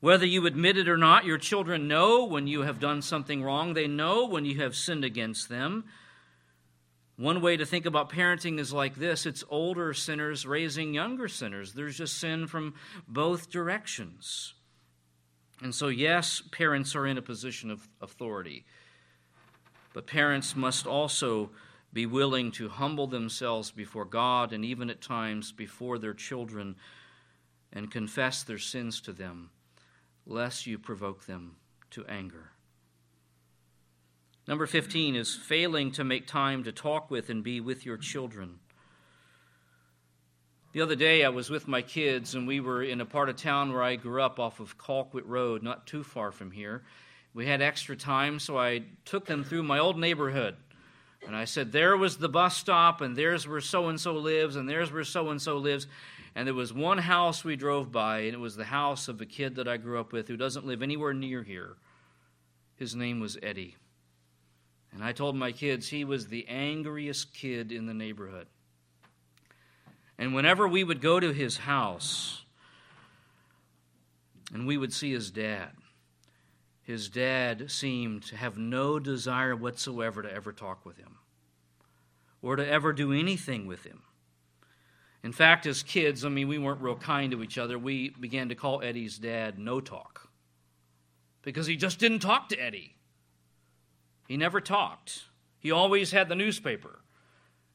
Whether 0.00 0.26
you 0.26 0.46
admit 0.46 0.76
it 0.76 0.88
or 0.88 0.96
not, 0.96 1.24
your 1.24 1.38
children 1.38 1.88
know 1.88 2.24
when 2.24 2.46
you 2.46 2.62
have 2.62 2.80
done 2.80 3.02
something 3.02 3.42
wrong. 3.42 3.74
They 3.74 3.86
know 3.86 4.26
when 4.26 4.44
you 4.44 4.60
have 4.60 4.74
sinned 4.74 5.04
against 5.04 5.48
them. 5.48 5.84
One 7.18 7.40
way 7.40 7.56
to 7.56 7.66
think 7.66 7.84
about 7.84 8.10
parenting 8.10 8.60
is 8.60 8.72
like 8.72 8.94
this 8.94 9.26
it's 9.26 9.42
older 9.50 9.92
sinners 9.92 10.46
raising 10.46 10.94
younger 10.94 11.26
sinners. 11.26 11.72
There's 11.72 11.98
just 11.98 12.18
sin 12.18 12.46
from 12.46 12.74
both 13.08 13.50
directions. 13.50 14.54
And 15.60 15.74
so, 15.74 15.88
yes, 15.88 16.40
parents 16.52 16.94
are 16.94 17.08
in 17.08 17.18
a 17.18 17.22
position 17.22 17.72
of 17.72 17.88
authority, 18.00 18.64
but 19.92 20.06
parents 20.06 20.54
must 20.54 20.86
also 20.86 21.50
be 21.92 22.06
willing 22.06 22.52
to 22.52 22.68
humble 22.68 23.08
themselves 23.08 23.72
before 23.72 24.04
God 24.04 24.52
and 24.52 24.64
even 24.64 24.88
at 24.88 25.00
times 25.00 25.50
before 25.50 25.98
their 25.98 26.14
children 26.14 26.76
and 27.72 27.90
confess 27.90 28.44
their 28.44 28.58
sins 28.58 29.00
to 29.00 29.12
them, 29.12 29.50
lest 30.24 30.68
you 30.68 30.78
provoke 30.78 31.26
them 31.26 31.56
to 31.90 32.06
anger. 32.06 32.52
Number 34.48 34.66
15 34.66 35.14
is 35.14 35.36
failing 35.36 35.92
to 35.92 36.04
make 36.04 36.26
time 36.26 36.64
to 36.64 36.72
talk 36.72 37.10
with 37.10 37.28
and 37.28 37.44
be 37.44 37.60
with 37.60 37.84
your 37.84 37.98
children. 37.98 38.60
The 40.72 40.80
other 40.80 40.96
day, 40.96 41.22
I 41.22 41.28
was 41.28 41.50
with 41.50 41.68
my 41.68 41.82
kids, 41.82 42.34
and 42.34 42.48
we 42.48 42.58
were 42.58 42.82
in 42.82 43.02
a 43.02 43.04
part 43.04 43.28
of 43.28 43.36
town 43.36 43.74
where 43.74 43.82
I 43.82 43.96
grew 43.96 44.22
up 44.22 44.40
off 44.40 44.58
of 44.58 44.78
Colquitt 44.78 45.26
Road, 45.26 45.62
not 45.62 45.86
too 45.86 46.02
far 46.02 46.32
from 46.32 46.50
here. 46.50 46.82
We 47.34 47.44
had 47.44 47.60
extra 47.60 47.94
time, 47.94 48.38
so 48.38 48.58
I 48.58 48.84
took 49.04 49.26
them 49.26 49.44
through 49.44 49.64
my 49.64 49.80
old 49.80 49.98
neighborhood. 49.98 50.56
And 51.26 51.36
I 51.36 51.44
said, 51.44 51.70
There 51.70 51.98
was 51.98 52.16
the 52.16 52.30
bus 52.30 52.56
stop, 52.56 53.02
and 53.02 53.14
there's 53.14 53.46
where 53.46 53.60
so 53.60 53.88
and 53.88 54.00
so 54.00 54.14
lives, 54.14 54.56
and 54.56 54.66
there's 54.66 54.90
where 54.90 55.04
so 55.04 55.28
and 55.28 55.42
so 55.42 55.58
lives. 55.58 55.86
And 56.34 56.46
there 56.46 56.54
was 56.54 56.72
one 56.72 56.96
house 56.96 57.44
we 57.44 57.56
drove 57.56 57.92
by, 57.92 58.20
and 58.20 58.32
it 58.32 58.40
was 58.40 58.56
the 58.56 58.64
house 58.64 59.08
of 59.08 59.20
a 59.20 59.26
kid 59.26 59.56
that 59.56 59.68
I 59.68 59.76
grew 59.76 60.00
up 60.00 60.10
with 60.10 60.26
who 60.26 60.38
doesn't 60.38 60.64
live 60.64 60.82
anywhere 60.82 61.12
near 61.12 61.42
here. 61.42 61.76
His 62.76 62.96
name 62.96 63.20
was 63.20 63.36
Eddie. 63.42 63.76
And 64.92 65.04
I 65.04 65.12
told 65.12 65.36
my 65.36 65.52
kids 65.52 65.88
he 65.88 66.04
was 66.04 66.26
the 66.26 66.46
angriest 66.48 67.34
kid 67.34 67.72
in 67.72 67.86
the 67.86 67.94
neighborhood. 67.94 68.46
And 70.18 70.34
whenever 70.34 70.66
we 70.66 70.82
would 70.82 71.00
go 71.00 71.20
to 71.20 71.32
his 71.32 71.58
house 71.58 72.42
and 74.52 74.66
we 74.66 74.76
would 74.76 74.92
see 74.92 75.12
his 75.12 75.30
dad, 75.30 75.70
his 76.82 77.08
dad 77.08 77.70
seemed 77.70 78.22
to 78.24 78.36
have 78.36 78.56
no 78.56 78.98
desire 78.98 79.54
whatsoever 79.54 80.22
to 80.22 80.32
ever 80.32 80.52
talk 80.52 80.84
with 80.84 80.96
him 80.96 81.18
or 82.40 82.56
to 82.56 82.66
ever 82.66 82.92
do 82.92 83.12
anything 83.12 83.66
with 83.66 83.84
him. 83.84 84.02
In 85.22 85.32
fact, 85.32 85.66
as 85.66 85.82
kids, 85.82 86.24
I 86.24 86.28
mean, 86.28 86.48
we 86.48 86.58
weren't 86.58 86.80
real 86.80 86.96
kind 86.96 87.32
to 87.32 87.42
each 87.42 87.58
other. 87.58 87.78
We 87.78 88.10
began 88.10 88.48
to 88.48 88.54
call 88.54 88.82
Eddie's 88.82 89.18
dad 89.18 89.58
No 89.58 89.80
Talk 89.80 90.28
because 91.42 91.66
he 91.66 91.76
just 91.76 91.98
didn't 91.98 92.20
talk 92.20 92.48
to 92.48 92.56
Eddie. 92.56 92.94
He 94.28 94.36
never 94.36 94.60
talked. 94.60 95.24
He 95.58 95.72
always 95.72 96.12
had 96.12 96.28
the 96.28 96.36
newspaper, 96.36 97.00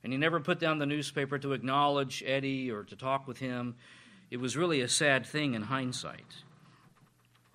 and 0.03 0.13
he 0.13 0.17
never 0.17 0.39
put 0.39 0.59
down 0.59 0.77
the 0.79 0.85
newspaper 0.85 1.37
to 1.39 1.51
acknowledge 1.51 2.23
Eddie 2.25 2.71
or 2.71 2.83
to 2.83 2.95
talk 2.95 3.27
with 3.27 3.39
him. 3.39 3.75
It 4.31 4.37
was 4.37 4.55
really 4.55 4.79
a 4.79 4.87
sad 4.87 5.25
thing 5.25 5.55
in 5.55 5.63
hindsight. 5.63 6.43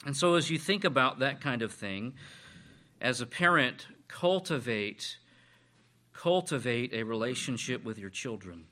And 0.04 0.14
so, 0.16 0.34
as 0.34 0.50
you 0.50 0.58
think 0.58 0.84
about 0.84 1.20
that 1.20 1.40
kind 1.40 1.62
of 1.62 1.72
thing, 1.72 2.12
as 3.00 3.20
a 3.20 3.26
parent, 3.26 3.86
cultivate 4.08 5.16
cultivate 6.18 6.92
a 6.92 7.04
relationship 7.04 7.84
with 7.84 7.96
your 7.96 8.10
children. 8.10 8.64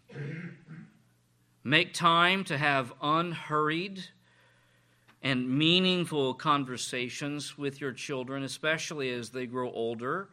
Make 1.63 1.95
time 1.95 2.43
to 2.45 2.59
have 2.59 2.93
unhurried 3.01 4.05
and 5.27 5.59
meaningful 5.59 6.35
conversations 6.35 7.59
with 7.59 7.81
your 7.81 7.91
children, 7.91 8.45
especially 8.45 9.11
as 9.11 9.31
they 9.31 9.45
grow 9.45 9.69
older, 9.73 10.29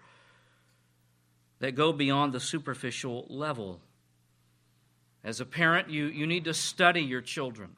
that 1.58 1.74
go 1.74 1.92
beyond 1.92 2.32
the 2.32 2.40
superficial 2.40 3.26
level. 3.28 3.80
As 5.24 5.40
a 5.40 5.48
parent, 5.48 5.90
you, 5.90 6.06
you 6.06 6.28
need 6.28 6.44
to 6.44 6.54
study 6.54 7.02
your 7.02 7.22
children. 7.22 7.72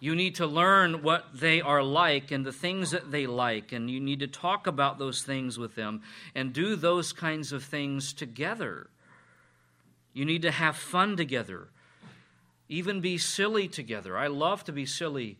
You 0.00 0.16
need 0.16 0.34
to 0.36 0.48
learn 0.48 1.04
what 1.04 1.26
they 1.32 1.60
are 1.60 1.84
like 1.84 2.32
and 2.32 2.44
the 2.44 2.52
things 2.52 2.90
that 2.90 3.12
they 3.12 3.28
like, 3.28 3.70
and 3.70 3.88
you 3.88 4.00
need 4.00 4.18
to 4.18 4.26
talk 4.26 4.66
about 4.66 4.98
those 4.98 5.22
things 5.22 5.60
with 5.60 5.76
them 5.76 6.02
and 6.34 6.52
do 6.52 6.74
those 6.74 7.12
kinds 7.12 7.52
of 7.52 7.62
things 7.62 8.12
together. 8.12 8.90
You 10.12 10.24
need 10.24 10.42
to 10.42 10.50
have 10.50 10.74
fun 10.74 11.16
together, 11.16 11.68
even 12.68 13.00
be 13.00 13.16
silly 13.16 13.68
together. 13.68 14.18
I 14.18 14.26
love 14.26 14.64
to 14.64 14.72
be 14.72 14.86
silly 14.86 15.38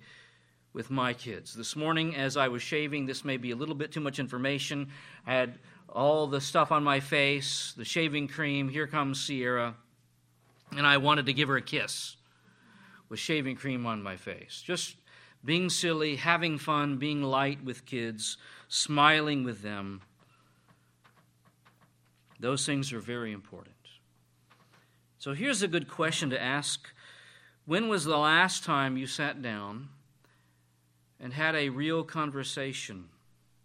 with 0.73 0.91
my 0.91 1.13
kids. 1.13 1.55
This 1.55 1.75
morning, 1.75 2.15
as 2.15 2.37
I 2.37 2.49
was 2.49 2.63
shaving, 2.63 3.07
this 3.07 3.25
may 3.25 3.37
be 3.37 3.51
a 3.51 3.57
little 3.57 3.75
bit 3.75 3.93
too 3.93 4.01
much 4.01 4.19
information. 4.19 4.89
I 5.27 5.35
had 5.35 5.59
all 5.89 6.27
the 6.27 6.41
stuff 6.41 6.71
on 6.71 6.85
my 6.85 7.01
face, 7.01 7.75
the 7.77 7.85
shaving 7.85 8.29
cream. 8.29 8.69
Here 8.69 8.87
comes 8.87 9.21
Sierra. 9.21 9.75
And 10.77 10.87
I 10.87 10.99
wanted 10.99 11.27
to 11.27 11.33
give 11.33 11.49
her 11.49 11.57
a 11.57 11.63
kiss 11.63 12.17
with 13.09 13.19
shaving 13.19 13.57
cream 13.57 13.87
on 13.87 14.03
my 14.03 14.17
face. 14.17 14.63
Just 14.65 14.97
being 15.45 15.69
silly, 15.69 16.17
having 16.17 16.59
fun, 16.59 16.99
being 16.99 17.23
light 17.23 17.65
with 17.65 17.87
kids, 17.87 18.37
smiling 18.69 19.43
with 19.43 19.63
them. 19.63 20.03
Those 22.39 22.65
things 22.65 22.93
are 22.93 23.01
very 23.01 23.33
important. 23.33 23.75
So 25.19 25.35
here's 25.35 25.63
a 25.63 25.69
good 25.69 25.89
question 25.89 26.31
to 26.31 26.41
ask 26.41 26.89
When 27.67 27.89
was 27.89 28.05
the 28.05 28.17
last 28.17 28.65
time 28.65 28.97
you 28.97 29.07
sat 29.07 29.43
down 29.43 29.89
and 31.21 31.33
had 31.35 31.55
a 31.55 31.69
real 31.69 32.03
conversation 32.03 33.09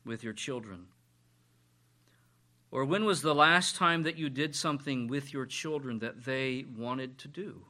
with 0.04 0.24
your 0.24 0.34
children? 0.34 0.88
Or 2.72 2.84
when 2.84 3.06
was 3.06 3.22
the 3.22 3.34
last 3.34 3.76
time 3.76 4.04
that 4.04 4.18
you 4.18 4.30
did 4.30 4.56
something 4.56 5.08
with 5.08 5.32
your 5.32 5.46
children 5.46 6.00
that 6.00 6.26
they 6.26 6.66
wanted 6.78 7.18
to 7.20 7.28
do? 7.28 7.62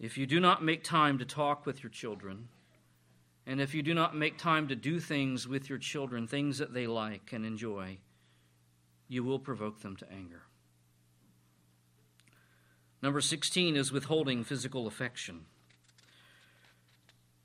If 0.00 0.16
you 0.16 0.26
do 0.26 0.40
not 0.40 0.64
make 0.64 0.82
time 0.82 1.18
to 1.18 1.24
talk 1.24 1.66
with 1.66 1.82
your 1.82 1.90
children, 1.90 2.48
and 3.46 3.60
if 3.60 3.74
you 3.74 3.82
do 3.82 3.92
not 3.92 4.16
make 4.16 4.38
time 4.38 4.68
to 4.68 4.74
do 4.74 4.98
things 4.98 5.46
with 5.46 5.68
your 5.68 5.78
children, 5.78 6.26
things 6.26 6.58
that 6.58 6.72
they 6.72 6.86
like 6.86 7.32
and 7.32 7.44
enjoy, 7.44 7.98
you 9.08 9.22
will 9.22 9.38
provoke 9.38 9.80
them 9.80 9.94
to 9.96 10.10
anger. 10.10 10.42
Number 13.02 13.20
16 13.20 13.76
is 13.76 13.92
withholding 13.92 14.42
physical 14.42 14.86
affection. 14.86 15.44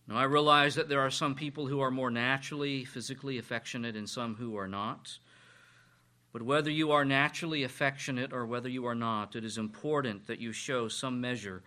Now, 0.08 0.16
I 0.16 0.24
realize 0.24 0.76
that 0.76 0.88
there 0.88 1.01
are 1.01 1.12
some 1.12 1.36
people 1.36 1.68
who 1.68 1.82
are 1.82 1.91
more 1.91 2.10
naturally 2.10 2.86
physically 2.86 3.38
affectionate 3.38 3.97
and 3.97 4.10
some 4.10 4.36
who 4.36 4.58
are 4.58 4.68
not. 4.68 5.18
But 6.32 6.43
whether 6.43 6.72
you 6.72 6.91
are 6.91 7.03
naturally 7.03 7.64
affectionate 7.64 8.32
or 8.32 8.45
whether 8.45 8.70
you 8.70 8.86
are 8.86 8.95
not, 8.95 9.36
it 9.36 9.43
is 9.43 9.58
important 9.58 10.28
that 10.28 10.39
you 10.39 10.53
show 10.53 10.88
some 10.88 11.20
measure 11.20 11.62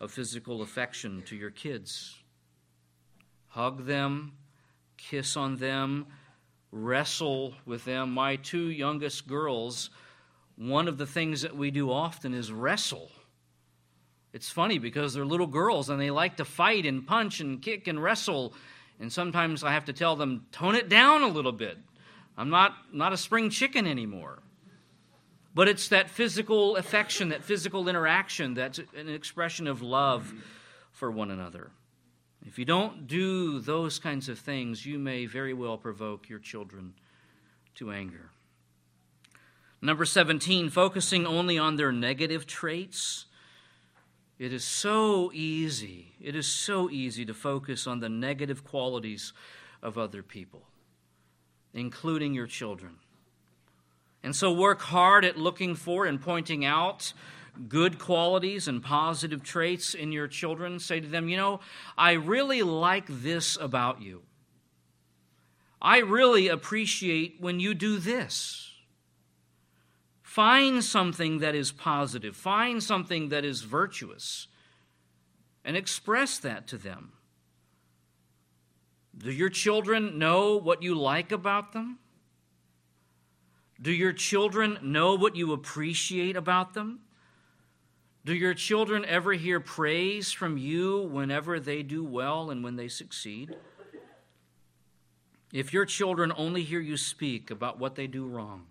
of 0.00 0.10
physical 0.10 0.60
affection 0.62 1.22
to 1.26 1.36
your 1.36 1.50
kids. 1.50 2.16
Hug 3.48 3.86
them, 3.86 4.32
kiss 4.96 5.36
on 5.36 5.56
them, 5.56 6.06
wrestle 6.72 7.54
with 7.64 7.84
them. 7.84 8.12
My 8.12 8.36
two 8.36 8.70
youngest 8.70 9.28
girls, 9.28 9.90
one 10.56 10.88
of 10.88 10.98
the 10.98 11.06
things 11.06 11.42
that 11.42 11.56
we 11.56 11.70
do 11.70 11.92
often 11.92 12.34
is 12.34 12.50
wrestle. 12.50 13.12
It's 14.34 14.50
funny 14.50 14.78
because 14.78 15.14
they're 15.14 15.24
little 15.24 15.46
girls 15.46 15.88
and 15.88 16.00
they 16.00 16.10
like 16.10 16.38
to 16.38 16.44
fight 16.44 16.86
and 16.86 17.06
punch 17.06 17.38
and 17.38 17.62
kick 17.62 17.86
and 17.86 18.02
wrestle. 18.02 18.52
And 18.98 19.12
sometimes 19.12 19.62
I 19.62 19.72
have 19.72 19.84
to 19.84 19.92
tell 19.92 20.16
them, 20.16 20.46
tone 20.50 20.74
it 20.74 20.88
down 20.88 21.22
a 21.22 21.28
little 21.28 21.52
bit. 21.52 21.78
I'm 22.36 22.50
not, 22.50 22.74
not 22.92 23.12
a 23.12 23.16
spring 23.16 23.48
chicken 23.48 23.86
anymore. 23.86 24.40
But 25.54 25.68
it's 25.68 25.86
that 25.88 26.10
physical 26.10 26.74
affection, 26.74 27.28
that 27.28 27.44
physical 27.44 27.88
interaction, 27.88 28.54
that's 28.54 28.80
an 28.96 29.08
expression 29.08 29.68
of 29.68 29.82
love 29.82 30.34
for 30.90 31.12
one 31.12 31.30
another. 31.30 31.70
If 32.44 32.58
you 32.58 32.64
don't 32.64 33.06
do 33.06 33.60
those 33.60 34.00
kinds 34.00 34.28
of 34.28 34.40
things, 34.40 34.84
you 34.84 34.98
may 34.98 35.26
very 35.26 35.54
well 35.54 35.78
provoke 35.78 36.28
your 36.28 36.40
children 36.40 36.94
to 37.76 37.92
anger. 37.92 38.30
Number 39.80 40.04
17, 40.04 40.70
focusing 40.70 41.24
only 41.24 41.56
on 41.56 41.76
their 41.76 41.92
negative 41.92 42.48
traits. 42.48 43.26
It 44.38 44.52
is 44.52 44.64
so 44.64 45.30
easy, 45.32 46.12
it 46.20 46.34
is 46.34 46.46
so 46.46 46.90
easy 46.90 47.24
to 47.24 47.34
focus 47.34 47.86
on 47.86 48.00
the 48.00 48.08
negative 48.08 48.64
qualities 48.64 49.32
of 49.82 49.96
other 49.96 50.22
people, 50.22 50.62
including 51.72 52.34
your 52.34 52.46
children. 52.46 52.96
And 54.24 54.34
so 54.34 54.52
work 54.52 54.80
hard 54.80 55.24
at 55.24 55.38
looking 55.38 55.74
for 55.74 56.06
and 56.06 56.20
pointing 56.20 56.64
out 56.64 57.12
good 57.68 57.98
qualities 57.98 58.66
and 58.66 58.82
positive 58.82 59.42
traits 59.42 59.94
in 59.94 60.10
your 60.10 60.26
children. 60.26 60.80
Say 60.80 60.98
to 61.00 61.06
them, 61.06 61.28
you 61.28 61.36
know, 61.36 61.60
I 61.96 62.12
really 62.12 62.62
like 62.62 63.06
this 63.08 63.56
about 63.60 64.02
you. 64.02 64.22
I 65.80 65.98
really 65.98 66.48
appreciate 66.48 67.36
when 67.38 67.60
you 67.60 67.74
do 67.74 67.98
this. 67.98 68.63
Find 70.34 70.82
something 70.82 71.38
that 71.38 71.54
is 71.54 71.70
positive, 71.70 72.34
find 72.34 72.82
something 72.82 73.28
that 73.28 73.44
is 73.44 73.62
virtuous, 73.62 74.48
and 75.64 75.76
express 75.76 76.38
that 76.38 76.66
to 76.66 76.76
them. 76.76 77.12
Do 79.16 79.30
your 79.30 79.48
children 79.48 80.18
know 80.18 80.56
what 80.56 80.82
you 80.82 80.96
like 80.96 81.30
about 81.30 81.72
them? 81.72 82.00
Do 83.80 83.92
your 83.92 84.12
children 84.12 84.76
know 84.82 85.14
what 85.14 85.36
you 85.36 85.52
appreciate 85.52 86.34
about 86.34 86.74
them? 86.74 86.98
Do 88.24 88.34
your 88.34 88.54
children 88.54 89.04
ever 89.04 89.34
hear 89.34 89.60
praise 89.60 90.32
from 90.32 90.58
you 90.58 91.02
whenever 91.12 91.60
they 91.60 91.84
do 91.84 92.02
well 92.02 92.50
and 92.50 92.64
when 92.64 92.74
they 92.74 92.88
succeed? 92.88 93.54
If 95.52 95.72
your 95.72 95.84
children 95.84 96.32
only 96.36 96.64
hear 96.64 96.80
you 96.80 96.96
speak 96.96 97.52
about 97.52 97.78
what 97.78 97.94
they 97.94 98.08
do 98.08 98.26
wrong, 98.26 98.66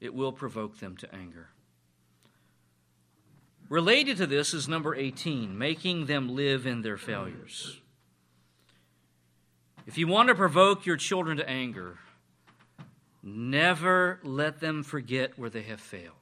it 0.00 0.14
will 0.14 0.32
provoke 0.32 0.78
them 0.78 0.96
to 0.98 1.14
anger. 1.14 1.48
Related 3.68 4.16
to 4.16 4.26
this 4.26 4.52
is 4.52 4.68
number 4.68 4.94
18, 4.94 5.56
making 5.56 6.06
them 6.06 6.34
live 6.34 6.66
in 6.66 6.82
their 6.82 6.96
failures. 6.96 7.80
If 9.86 9.96
you 9.96 10.08
want 10.08 10.28
to 10.28 10.34
provoke 10.34 10.86
your 10.86 10.96
children 10.96 11.36
to 11.36 11.48
anger, 11.48 11.98
Never 13.22 14.18
let 14.22 14.60
them 14.60 14.82
forget 14.82 15.38
where 15.38 15.50
they 15.50 15.62
have 15.62 15.80
failed. 15.80 16.14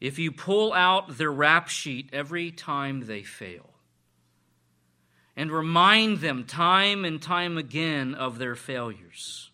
If 0.00 0.18
you 0.18 0.32
pull 0.32 0.72
out 0.72 1.16
their 1.16 1.32
rap 1.32 1.68
sheet 1.68 2.10
every 2.12 2.50
time 2.50 3.06
they 3.06 3.22
fail 3.22 3.70
and 5.36 5.50
remind 5.50 6.18
them 6.18 6.44
time 6.44 7.04
and 7.04 7.22
time 7.22 7.56
again 7.56 8.14
of 8.14 8.38
their 8.38 8.56
failures, 8.56 9.50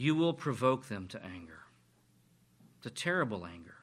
you 0.00 0.14
will 0.14 0.32
provoke 0.32 0.88
them 0.88 1.06
to 1.06 1.22
anger, 1.22 1.60
to 2.80 2.88
terrible 2.88 3.44
anger. 3.44 3.74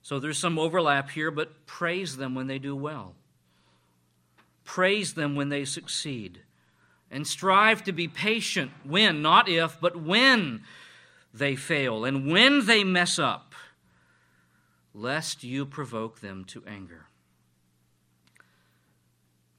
So 0.00 0.18
there's 0.18 0.38
some 0.38 0.58
overlap 0.58 1.10
here, 1.10 1.30
but 1.30 1.66
praise 1.66 2.16
them 2.16 2.34
when 2.34 2.46
they 2.46 2.58
do 2.58 2.74
well. 2.74 3.16
Praise 4.64 5.12
them 5.12 5.36
when 5.36 5.50
they 5.50 5.66
succeed. 5.66 6.40
And 7.10 7.26
strive 7.26 7.84
to 7.84 7.92
be 7.92 8.08
patient 8.08 8.70
when, 8.82 9.20
not 9.20 9.46
if, 9.46 9.78
but 9.78 9.94
when 9.94 10.62
they 11.34 11.54
fail 11.54 12.06
and 12.06 12.32
when 12.32 12.64
they 12.64 12.82
mess 12.82 13.18
up, 13.18 13.54
lest 14.94 15.44
you 15.44 15.66
provoke 15.66 16.20
them 16.20 16.46
to 16.46 16.64
anger. 16.66 17.08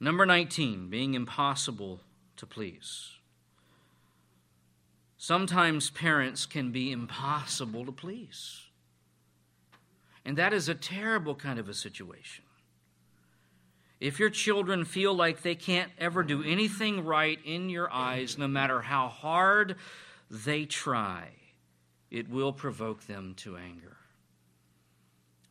Number 0.00 0.26
19, 0.26 0.90
being 0.90 1.14
impossible 1.14 2.00
to 2.36 2.46
please. 2.46 3.15
Sometimes 5.16 5.90
parents 5.90 6.46
can 6.46 6.72
be 6.72 6.92
impossible 6.92 7.86
to 7.86 7.92
please. 7.92 8.62
And 10.24 10.36
that 10.36 10.52
is 10.52 10.68
a 10.68 10.74
terrible 10.74 11.34
kind 11.34 11.58
of 11.58 11.68
a 11.68 11.74
situation. 11.74 12.44
If 13.98 14.18
your 14.18 14.28
children 14.28 14.84
feel 14.84 15.14
like 15.14 15.42
they 15.42 15.54
can't 15.54 15.90
ever 15.98 16.22
do 16.22 16.42
anything 16.42 17.04
right 17.04 17.38
in 17.44 17.70
your 17.70 17.90
eyes, 17.90 18.36
no 18.36 18.46
matter 18.46 18.82
how 18.82 19.08
hard 19.08 19.76
they 20.30 20.66
try, 20.66 21.28
it 22.10 22.28
will 22.28 22.52
provoke 22.52 23.06
them 23.06 23.34
to 23.38 23.56
anger. 23.56 23.96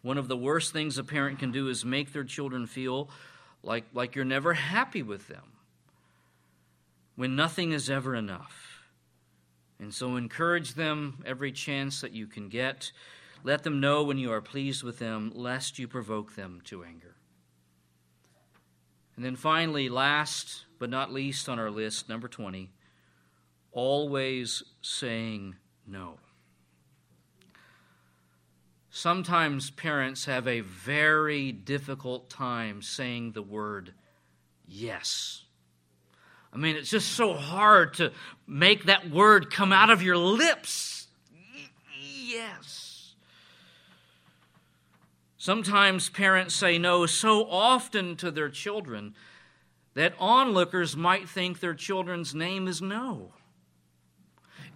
One 0.03 0.19
of 0.19 0.27
the 0.27 0.37
worst 0.37 0.73
things 0.73 0.99
a 0.99 1.03
parent 1.03 1.39
can 1.39 1.51
do 1.51 1.67
is 1.69 1.83
make 1.83 2.13
their 2.13 2.23
children 2.23 2.67
feel 2.67 3.09
like, 3.63 3.85
like 3.93 4.13
you're 4.13 4.25
never 4.25 4.53
happy 4.53 5.01
with 5.01 5.27
them 5.27 5.53
when 7.15 7.35
nothing 7.35 7.71
is 7.71 7.89
ever 7.89 8.13
enough. 8.13 8.74
And 9.79 9.93
so 9.93 10.15
encourage 10.15 10.73
them 10.73 11.23
every 11.25 11.51
chance 11.51 12.01
that 12.01 12.13
you 12.13 12.27
can 12.27 12.49
get. 12.49 12.91
Let 13.43 13.63
them 13.63 13.79
know 13.79 14.03
when 14.03 14.17
you 14.17 14.31
are 14.31 14.41
pleased 14.41 14.83
with 14.83 14.99
them, 14.99 15.31
lest 15.35 15.77
you 15.77 15.87
provoke 15.87 16.35
them 16.35 16.61
to 16.65 16.83
anger. 16.83 17.15
And 19.15 19.23
then 19.23 19.35
finally, 19.35 19.89
last 19.89 20.65
but 20.79 20.89
not 20.89 21.13
least 21.13 21.47
on 21.47 21.59
our 21.59 21.71
list, 21.71 22.09
number 22.09 22.27
20, 22.27 22.69
always 23.71 24.63
saying 24.81 25.55
no. 25.87 26.17
Sometimes 28.89 29.71
parents 29.71 30.25
have 30.25 30.47
a 30.47 30.61
very 30.61 31.51
difficult 31.51 32.29
time 32.29 32.81
saying 32.81 33.33
the 33.33 33.41
word 33.41 33.93
yes. 34.65 35.44
I 36.55 36.57
mean, 36.57 36.77
it's 36.77 36.89
just 36.89 37.11
so 37.11 37.33
hard 37.33 37.95
to 37.95 38.13
make 38.47 38.85
that 38.85 39.09
word 39.09 39.51
come 39.51 39.73
out 39.73 39.89
of 39.89 40.01
your 40.01 40.15
lips. 40.15 41.07
Yes. 42.01 43.13
Sometimes 45.37 46.09
parents 46.09 46.55
say 46.55 46.77
no 46.77 47.05
so 47.07 47.45
often 47.45 48.15
to 48.15 48.31
their 48.31 48.47
children 48.47 49.15
that 49.95 50.13
onlookers 50.17 50.95
might 50.95 51.27
think 51.27 51.59
their 51.59 51.73
children's 51.73 52.33
name 52.33 52.69
is 52.69 52.81
no. 52.81 53.33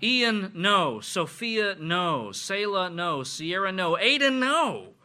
Ian, 0.03 0.51
no. 0.53 0.99
Sophia, 0.99 1.77
no. 1.79 2.33
Selah, 2.33 2.89
no. 2.89 3.23
Sierra, 3.23 3.71
no. 3.71 3.95
Aiden, 3.95 4.39
no. 4.39 4.95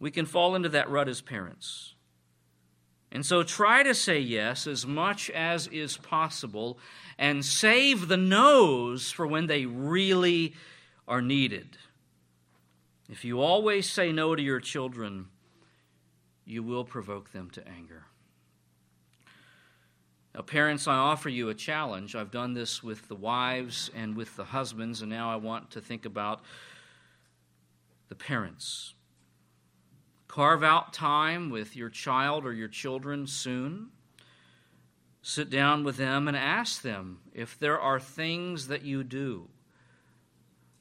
We 0.00 0.10
can 0.10 0.26
fall 0.26 0.56
into 0.56 0.68
that 0.70 0.90
rut 0.90 1.08
as 1.08 1.20
parents. 1.20 1.89
And 3.12 3.26
so 3.26 3.42
try 3.42 3.82
to 3.82 3.94
say 3.94 4.20
yes 4.20 4.66
as 4.66 4.86
much 4.86 5.30
as 5.30 5.66
is 5.68 5.96
possible 5.96 6.78
and 7.18 7.44
save 7.44 8.08
the 8.08 8.16
no's 8.16 9.10
for 9.10 9.26
when 9.26 9.46
they 9.46 9.66
really 9.66 10.54
are 11.08 11.20
needed. 11.20 11.76
If 13.08 13.24
you 13.24 13.40
always 13.40 13.90
say 13.90 14.12
no 14.12 14.36
to 14.36 14.42
your 14.42 14.60
children, 14.60 15.26
you 16.44 16.62
will 16.62 16.84
provoke 16.84 17.32
them 17.32 17.50
to 17.50 17.66
anger. 17.66 18.04
Now, 20.34 20.42
parents, 20.42 20.86
I 20.86 20.94
offer 20.94 21.28
you 21.28 21.48
a 21.48 21.54
challenge. 21.54 22.14
I've 22.14 22.30
done 22.30 22.54
this 22.54 22.84
with 22.84 23.08
the 23.08 23.16
wives 23.16 23.90
and 23.96 24.16
with 24.16 24.36
the 24.36 24.44
husbands, 24.44 25.02
and 25.02 25.10
now 25.10 25.32
I 25.32 25.36
want 25.36 25.72
to 25.72 25.80
think 25.80 26.06
about 26.06 26.42
the 28.08 28.14
parents. 28.14 28.94
Carve 30.30 30.62
out 30.62 30.92
time 30.92 31.50
with 31.50 31.74
your 31.74 31.88
child 31.88 32.46
or 32.46 32.52
your 32.52 32.68
children 32.68 33.26
soon. 33.26 33.88
Sit 35.22 35.50
down 35.50 35.82
with 35.82 35.96
them 35.96 36.28
and 36.28 36.36
ask 36.36 36.82
them 36.82 37.18
if 37.34 37.58
there 37.58 37.80
are 37.80 37.98
things 37.98 38.68
that 38.68 38.84
you 38.84 39.02
do 39.02 39.48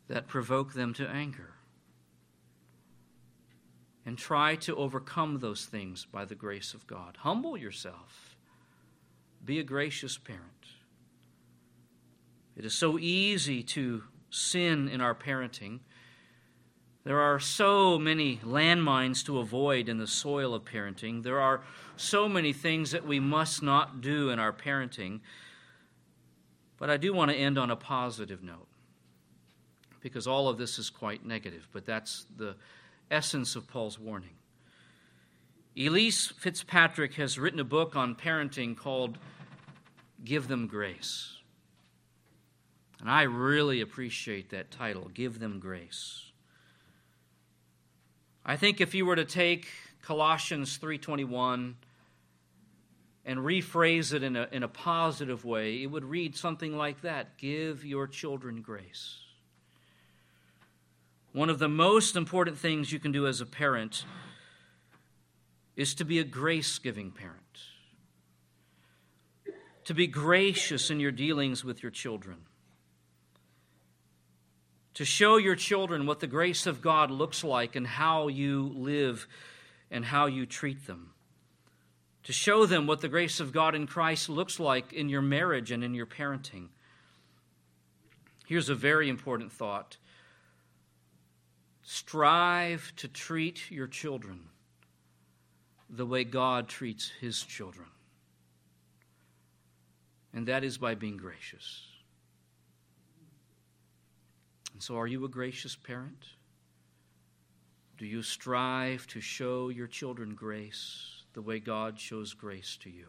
that 0.08 0.28
provoke 0.28 0.74
them 0.74 0.94
to 0.94 1.10
anger. 1.10 1.56
And 4.06 4.20
try 4.20 4.54
to 4.58 4.76
overcome 4.76 5.40
those 5.40 5.66
things 5.66 6.06
by 6.06 6.26
the 6.26 6.36
grace 6.36 6.76
of 6.76 6.86
God. 6.86 7.18
Humble 7.22 7.58
yourself. 7.58 8.38
Be 9.44 9.58
a 9.58 9.64
gracious 9.64 10.16
parent. 10.20 10.44
It 12.56 12.66
is 12.66 12.76
so 12.76 13.00
easy 13.00 13.64
to 13.64 14.04
sin 14.30 14.88
in 14.88 15.02
our 15.02 15.16
parenting. 15.16 15.80
There 17.10 17.22
are 17.22 17.40
so 17.40 17.98
many 17.98 18.38
landmines 18.46 19.26
to 19.26 19.40
avoid 19.40 19.90
in 19.90 19.98
the 19.98 20.06
soil 20.06 20.54
of 20.54 20.64
parenting. 20.64 21.24
There 21.24 21.40
are 21.40 21.64
so 21.98 22.30
many 22.30 22.54
things 22.54 22.92
that 22.92 23.04
we 23.04 23.20
must 23.20 23.64
not 23.64 24.00
do 24.00 24.30
in 24.30 24.38
our 24.38 24.54
parenting. 24.54 25.22
But 26.78 26.92
I 26.92 26.98
do 26.98 27.12
want 27.12 27.32
to 27.32 27.36
end 27.36 27.58
on 27.58 27.72
a 27.72 27.76
positive 27.76 28.44
note 28.44 28.68
because 30.02 30.28
all 30.28 30.50
of 30.50 30.60
this 30.60 30.78
is 30.78 30.92
quite 30.92 31.26
negative, 31.26 31.68
but 31.74 31.84
that's 31.84 32.28
the 32.38 32.56
essence 33.10 33.56
of 33.56 33.68
Paul's 33.68 33.98
warning. 33.98 34.38
Elyse 35.76 36.32
Fitzpatrick 36.32 37.16
has 37.16 37.40
written 37.40 37.60
a 37.60 37.64
book 37.64 37.96
on 37.96 38.14
parenting 38.14 38.78
called 38.78 39.18
Give 40.24 40.48
Them 40.48 40.68
Grace. 40.68 41.38
And 43.00 43.10
I 43.10 43.24
really 43.24 43.82
appreciate 43.82 44.52
that 44.52 44.70
title, 44.70 45.10
Give 45.12 45.40
Them 45.40 45.58
Grace. 45.60 46.29
I 48.46 48.56
think 48.56 48.82
if 48.82 48.96
you 48.96 49.06
were 49.06 49.16
to 49.16 49.26
take 49.26 49.68
Colossians 50.02 50.78
3:21 50.78 51.76
and 53.26 53.40
rephrase 53.40 54.14
it 54.14 54.24
in 54.24 54.36
a, 54.36 54.48
in 54.52 54.64
a 54.64 54.68
positive 54.68 55.46
way, 55.46 55.84
it 55.84 55.88
would 55.88 56.06
read 56.06 56.36
something 56.36 56.76
like 56.76 57.02
that 57.02 57.38
Give 57.38 57.86
your 57.86 58.08
children 58.08 58.62
grace. 58.62 59.20
One 61.32 61.50
of 61.50 61.60
the 61.60 61.70
most 61.70 62.16
important 62.16 62.58
things 62.58 62.92
you 62.92 63.00
can 63.00 63.12
do 63.12 63.28
as 63.28 63.40
a 63.40 63.46
parent 63.46 64.04
is 65.76 65.94
to 65.96 66.04
be 66.04 66.20
a 66.20 66.24
grace 66.24 66.80
giving 66.80 67.12
parent, 67.12 67.38
to 69.86 69.94
be 69.94 70.08
gracious 70.08 70.90
in 70.90 71.00
your 71.00 71.12
dealings 71.12 71.64
with 71.64 71.84
your 71.84 71.92
children 71.92 72.49
to 74.96 75.06
show 75.06 75.38
your 75.38 75.56
children 75.56 76.06
what 76.06 76.20
the 76.20 76.28
grace 76.28 76.66
of 76.66 76.82
God 76.82 77.12
looks 77.12 77.44
like 77.44 77.76
and 77.76 77.86
how 77.86 78.28
you 78.28 78.74
live 78.76 79.28
and 79.92 80.06
how 80.06 80.26
you 80.26 80.46
treat 80.46 80.88
them. 80.88 81.12
To 82.24 82.34
show 82.34 82.66
them 82.66 82.86
what 82.86 83.02
the 83.02 83.08
grace 83.08 83.40
of 83.40 83.52
God 83.52 83.76
in 83.76 83.88
Christ 83.88 84.30
looks 84.30 84.60
like 84.60 84.94
in 84.94 85.10
your 85.10 85.22
marriage 85.22 85.72
and 85.72 85.84
in 85.84 85.94
your 85.94 86.06
parenting. 86.06 86.68
Here's 88.46 88.70
a 88.70 88.76
very 88.76 89.10
important 89.10 89.52
thought 89.52 89.98
strive 91.84 92.94
to 92.98 93.08
treat 93.08 93.72
your 93.72 93.88
children 93.88 94.42
the 95.90 96.06
way 96.06 96.24
God 96.24 96.68
treats 96.68 97.12
his 97.20 97.42
children. 97.42 97.88
And 100.34 100.48
that 100.48 100.64
is 100.64 100.78
by 100.78 100.94
being 100.94 101.18
gracious. 101.18 101.89
And 104.80 104.84
so, 104.86 104.98
are 104.98 105.08
you 105.08 105.26
a 105.26 105.28
gracious 105.28 105.76
parent? 105.76 106.26
Do 107.98 108.06
you 108.06 108.22
strive 108.22 109.06
to 109.08 109.20
show 109.20 109.68
your 109.68 109.88
children 109.88 110.36
grace 110.36 111.24
the 111.34 111.42
way 111.42 111.60
God 111.60 112.00
shows 112.00 112.34
grace 112.34 112.78
to 112.84 112.90
you? 112.90 113.08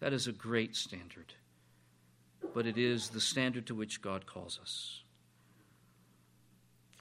That 0.00 0.14
is 0.14 0.26
a 0.26 0.32
great 0.32 0.74
standard, 0.74 1.34
but 2.54 2.66
it 2.66 2.78
is 2.78 3.10
the 3.10 3.20
standard 3.20 3.66
to 3.66 3.74
which 3.74 4.00
God 4.00 4.24
calls 4.24 4.58
us. 4.62 5.02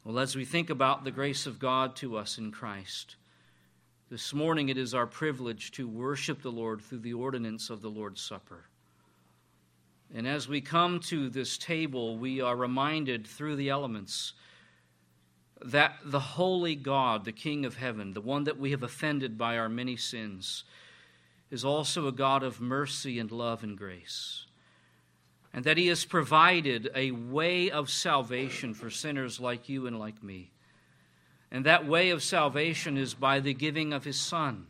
Well, 0.03 0.19
as 0.19 0.35
we 0.35 0.43
think 0.43 0.69
about 0.69 1.05
the 1.05 1.11
grace 1.11 1.45
of 1.47 1.57
God 1.57 1.95
to 1.95 2.17
us 2.17 2.37
in 2.37 2.51
Christ, 2.51 3.15
this 4.09 4.33
morning 4.33 4.67
it 4.67 4.77
is 4.77 4.93
our 4.93 5.07
privilege 5.07 5.71
to 5.71 5.87
worship 5.87 6.41
the 6.41 6.51
Lord 6.51 6.81
through 6.81 6.99
the 6.99 7.13
ordinance 7.13 7.69
of 7.69 7.81
the 7.81 7.87
Lord's 7.89 8.21
Supper. 8.21 8.65
And 10.13 10.27
as 10.27 10.47
we 10.47 10.61
come 10.61 10.99
to 11.01 11.29
this 11.29 11.57
table, 11.57 12.17
we 12.17 12.41
are 12.41 12.55
reminded 12.55 13.27
through 13.27 13.55
the 13.55 13.69
elements 13.69 14.33
that 15.63 15.95
the 16.05 16.19
holy 16.19 16.75
God, 16.75 17.25
the 17.25 17.31
King 17.31 17.65
of 17.65 17.77
heaven, 17.77 18.13
the 18.13 18.21
one 18.21 18.43
that 18.43 18.59
we 18.59 18.71
have 18.71 18.83
offended 18.83 19.37
by 19.37 19.57
our 19.57 19.69
many 19.69 19.95
sins, 19.95 20.63
is 21.49 21.65
also 21.65 22.07
a 22.07 22.11
God 22.11 22.43
of 22.43 22.61
mercy 22.61 23.19
and 23.19 23.31
love 23.31 23.63
and 23.63 23.77
grace. 23.77 24.45
And 25.53 25.63
that 25.63 25.77
he 25.77 25.87
has 25.87 26.03
provided 26.03 26.89
a 26.93 27.11
way 27.11 27.71
of 27.71 27.89
salvation 27.89 28.73
for 28.73 28.89
sinners 28.89 29.39
like 29.39 29.69
you 29.69 29.87
and 29.87 29.97
like 29.97 30.21
me. 30.21 30.51
And 31.49 31.65
that 31.65 31.87
way 31.87 32.09
of 32.09 32.21
salvation 32.21 32.97
is 32.97 33.13
by 33.13 33.39
the 33.39 33.53
giving 33.53 33.93
of 33.93 34.03
his 34.03 34.19
Son 34.19 34.67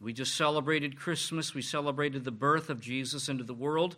We 0.00 0.12
just 0.12 0.34
celebrated 0.36 0.98
Christmas. 0.98 1.54
We 1.54 1.62
celebrated 1.62 2.24
the 2.24 2.30
birth 2.30 2.68
of 2.68 2.80
Jesus 2.80 3.28
into 3.28 3.44
the 3.44 3.54
world. 3.54 3.96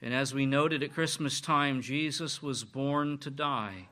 And 0.00 0.14
as 0.14 0.32
we 0.32 0.46
noted 0.46 0.82
at 0.82 0.94
Christmas 0.94 1.40
time, 1.40 1.82
Jesus 1.82 2.42
was 2.42 2.64
born 2.64 3.18
to 3.18 3.30
die. 3.30 3.88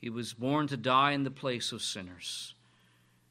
He 0.00 0.10
was 0.10 0.34
born 0.34 0.66
to 0.68 0.76
die 0.76 1.12
in 1.12 1.24
the 1.24 1.30
place 1.30 1.72
of 1.72 1.80
sinners. 1.80 2.54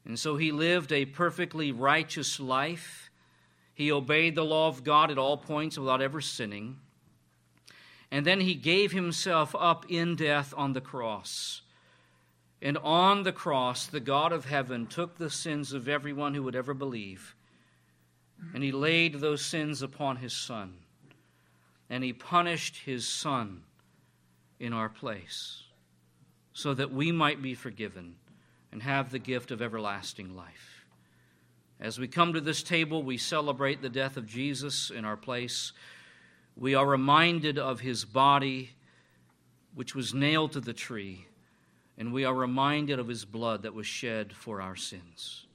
And 0.04 0.18
so 0.18 0.36
he 0.36 0.52
lived 0.52 0.92
a 0.92 1.04
perfectly 1.04 1.72
righteous 1.72 2.40
life. 2.40 3.10
He 3.74 3.92
obeyed 3.92 4.34
the 4.34 4.44
law 4.44 4.68
of 4.68 4.84
God 4.84 5.10
at 5.10 5.18
all 5.18 5.36
points 5.36 5.78
without 5.78 6.02
ever 6.02 6.20
sinning. 6.20 6.78
And 8.10 8.26
then 8.26 8.40
he 8.40 8.54
gave 8.54 8.92
himself 8.92 9.54
up 9.58 9.86
in 9.88 10.16
death 10.16 10.52
on 10.56 10.72
the 10.72 10.80
cross. 10.80 11.62
And 12.60 12.78
on 12.78 13.24
the 13.24 13.32
cross, 13.32 13.86
the 13.86 14.00
God 14.00 14.32
of 14.32 14.46
heaven 14.46 14.86
took 14.86 15.18
the 15.18 15.28
sins 15.28 15.72
of 15.72 15.88
everyone 15.88 16.34
who 16.34 16.42
would 16.44 16.56
ever 16.56 16.72
believe, 16.72 17.34
and 18.54 18.62
he 18.64 18.72
laid 18.72 19.16
those 19.16 19.44
sins 19.44 19.82
upon 19.82 20.16
his 20.16 20.32
Son. 20.32 20.78
And 21.90 22.02
he 22.02 22.12
punished 22.12 22.78
his 22.84 23.06
Son 23.06 23.62
in 24.58 24.72
our 24.72 24.88
place 24.88 25.62
so 26.52 26.72
that 26.74 26.92
we 26.92 27.12
might 27.12 27.42
be 27.42 27.54
forgiven 27.54 28.14
and 28.72 28.82
have 28.82 29.10
the 29.10 29.18
gift 29.18 29.50
of 29.50 29.60
everlasting 29.60 30.34
life. 30.36 30.86
As 31.80 31.98
we 31.98 32.08
come 32.08 32.32
to 32.32 32.40
this 32.40 32.62
table, 32.62 33.02
we 33.02 33.18
celebrate 33.18 33.82
the 33.82 33.88
death 33.88 34.16
of 34.16 34.26
Jesus 34.26 34.90
in 34.90 35.04
our 35.04 35.16
place. 35.16 35.72
We 36.56 36.74
are 36.74 36.86
reminded 36.86 37.58
of 37.58 37.80
his 37.80 38.04
body, 38.04 38.70
which 39.74 39.94
was 39.94 40.14
nailed 40.14 40.52
to 40.52 40.60
the 40.60 40.72
tree, 40.72 41.26
and 41.98 42.12
we 42.12 42.24
are 42.24 42.34
reminded 42.34 42.98
of 42.98 43.08
his 43.08 43.24
blood 43.24 43.62
that 43.62 43.74
was 43.74 43.86
shed 43.86 44.32
for 44.32 44.60
our 44.60 44.76
sins. 44.76 45.46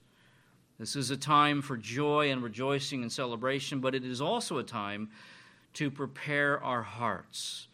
This 0.78 0.94
is 0.96 1.10
a 1.10 1.16
time 1.16 1.62
for 1.62 1.76
joy 1.76 2.30
and 2.30 2.42
rejoicing 2.42 3.02
and 3.02 3.10
celebration, 3.10 3.80
but 3.80 3.94
it 3.94 4.04
is 4.04 4.20
also 4.20 4.58
a 4.58 4.62
time 4.62 5.10
to 5.74 5.90
prepare 5.90 6.62
our 6.62 6.82
hearts 6.82 7.68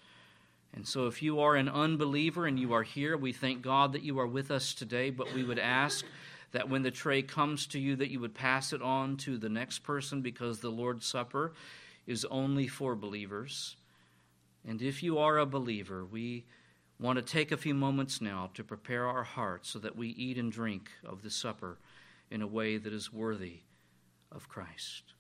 and 0.77 0.87
so, 0.87 1.07
if 1.07 1.23
you 1.23 1.41
are 1.41 1.57
an 1.57 1.71
unbeliever 1.71 2.47
and 2.47 2.61
you 2.61 2.75
are 2.75 2.83
here, 2.83 3.17
we 3.17 3.33
thank 3.33 3.63
God 3.63 3.95
that 3.95 4.03
you 4.03 4.19
are 4.21 4.27
with 4.27 4.51
us 4.51 4.75
today, 4.75 5.09
but 5.09 5.33
we 5.33 5.43
would 5.43 5.59
ask 5.59 6.05
that 6.53 6.69
when 6.69 6.83
the 6.83 6.91
tray 6.91 7.23
comes 7.23 7.67
to 7.69 7.79
you, 7.79 7.97
that 7.97 8.11
you 8.11 8.21
would 8.21 8.35
pass 8.35 8.75
it 8.75 8.83
on 8.83 9.17
to 9.19 9.39
the 9.39 9.49
next 9.49 9.79
person 9.81 10.21
because 10.21 10.61
the 10.61 10.69
Lord's 10.69 11.07
Supper 11.07 11.55
is 12.07 12.27
only 12.27 12.69
for 12.69 12.95
believers. 12.95 13.77
And 14.69 14.83
if 14.83 15.03
you 15.03 15.19
are 15.19 15.39
a 15.39 15.47
believer, 15.47 16.05
we 16.05 16.45
want 17.01 17.17
to 17.17 17.25
take 17.25 17.53
a 17.53 17.57
few 17.57 17.75
moments 17.75 18.21
now 18.21 18.51
to 18.53 18.63
prepare 18.63 19.07
our 19.07 19.25
hearts 19.25 19.71
so 19.71 19.79
that 19.79 19.97
we 19.97 20.09
eat 20.09 20.37
and 20.37 20.53
drink 20.53 20.91
of 21.07 21.23
the 21.23 21.31
supper 21.31 21.79
in 22.31 22.43
a 22.43 22.47
way 22.47 22.77
that 22.77 22.93
is 22.93 23.13
worthy 23.13 23.61
of 24.31 24.49
Christ. 24.49 25.16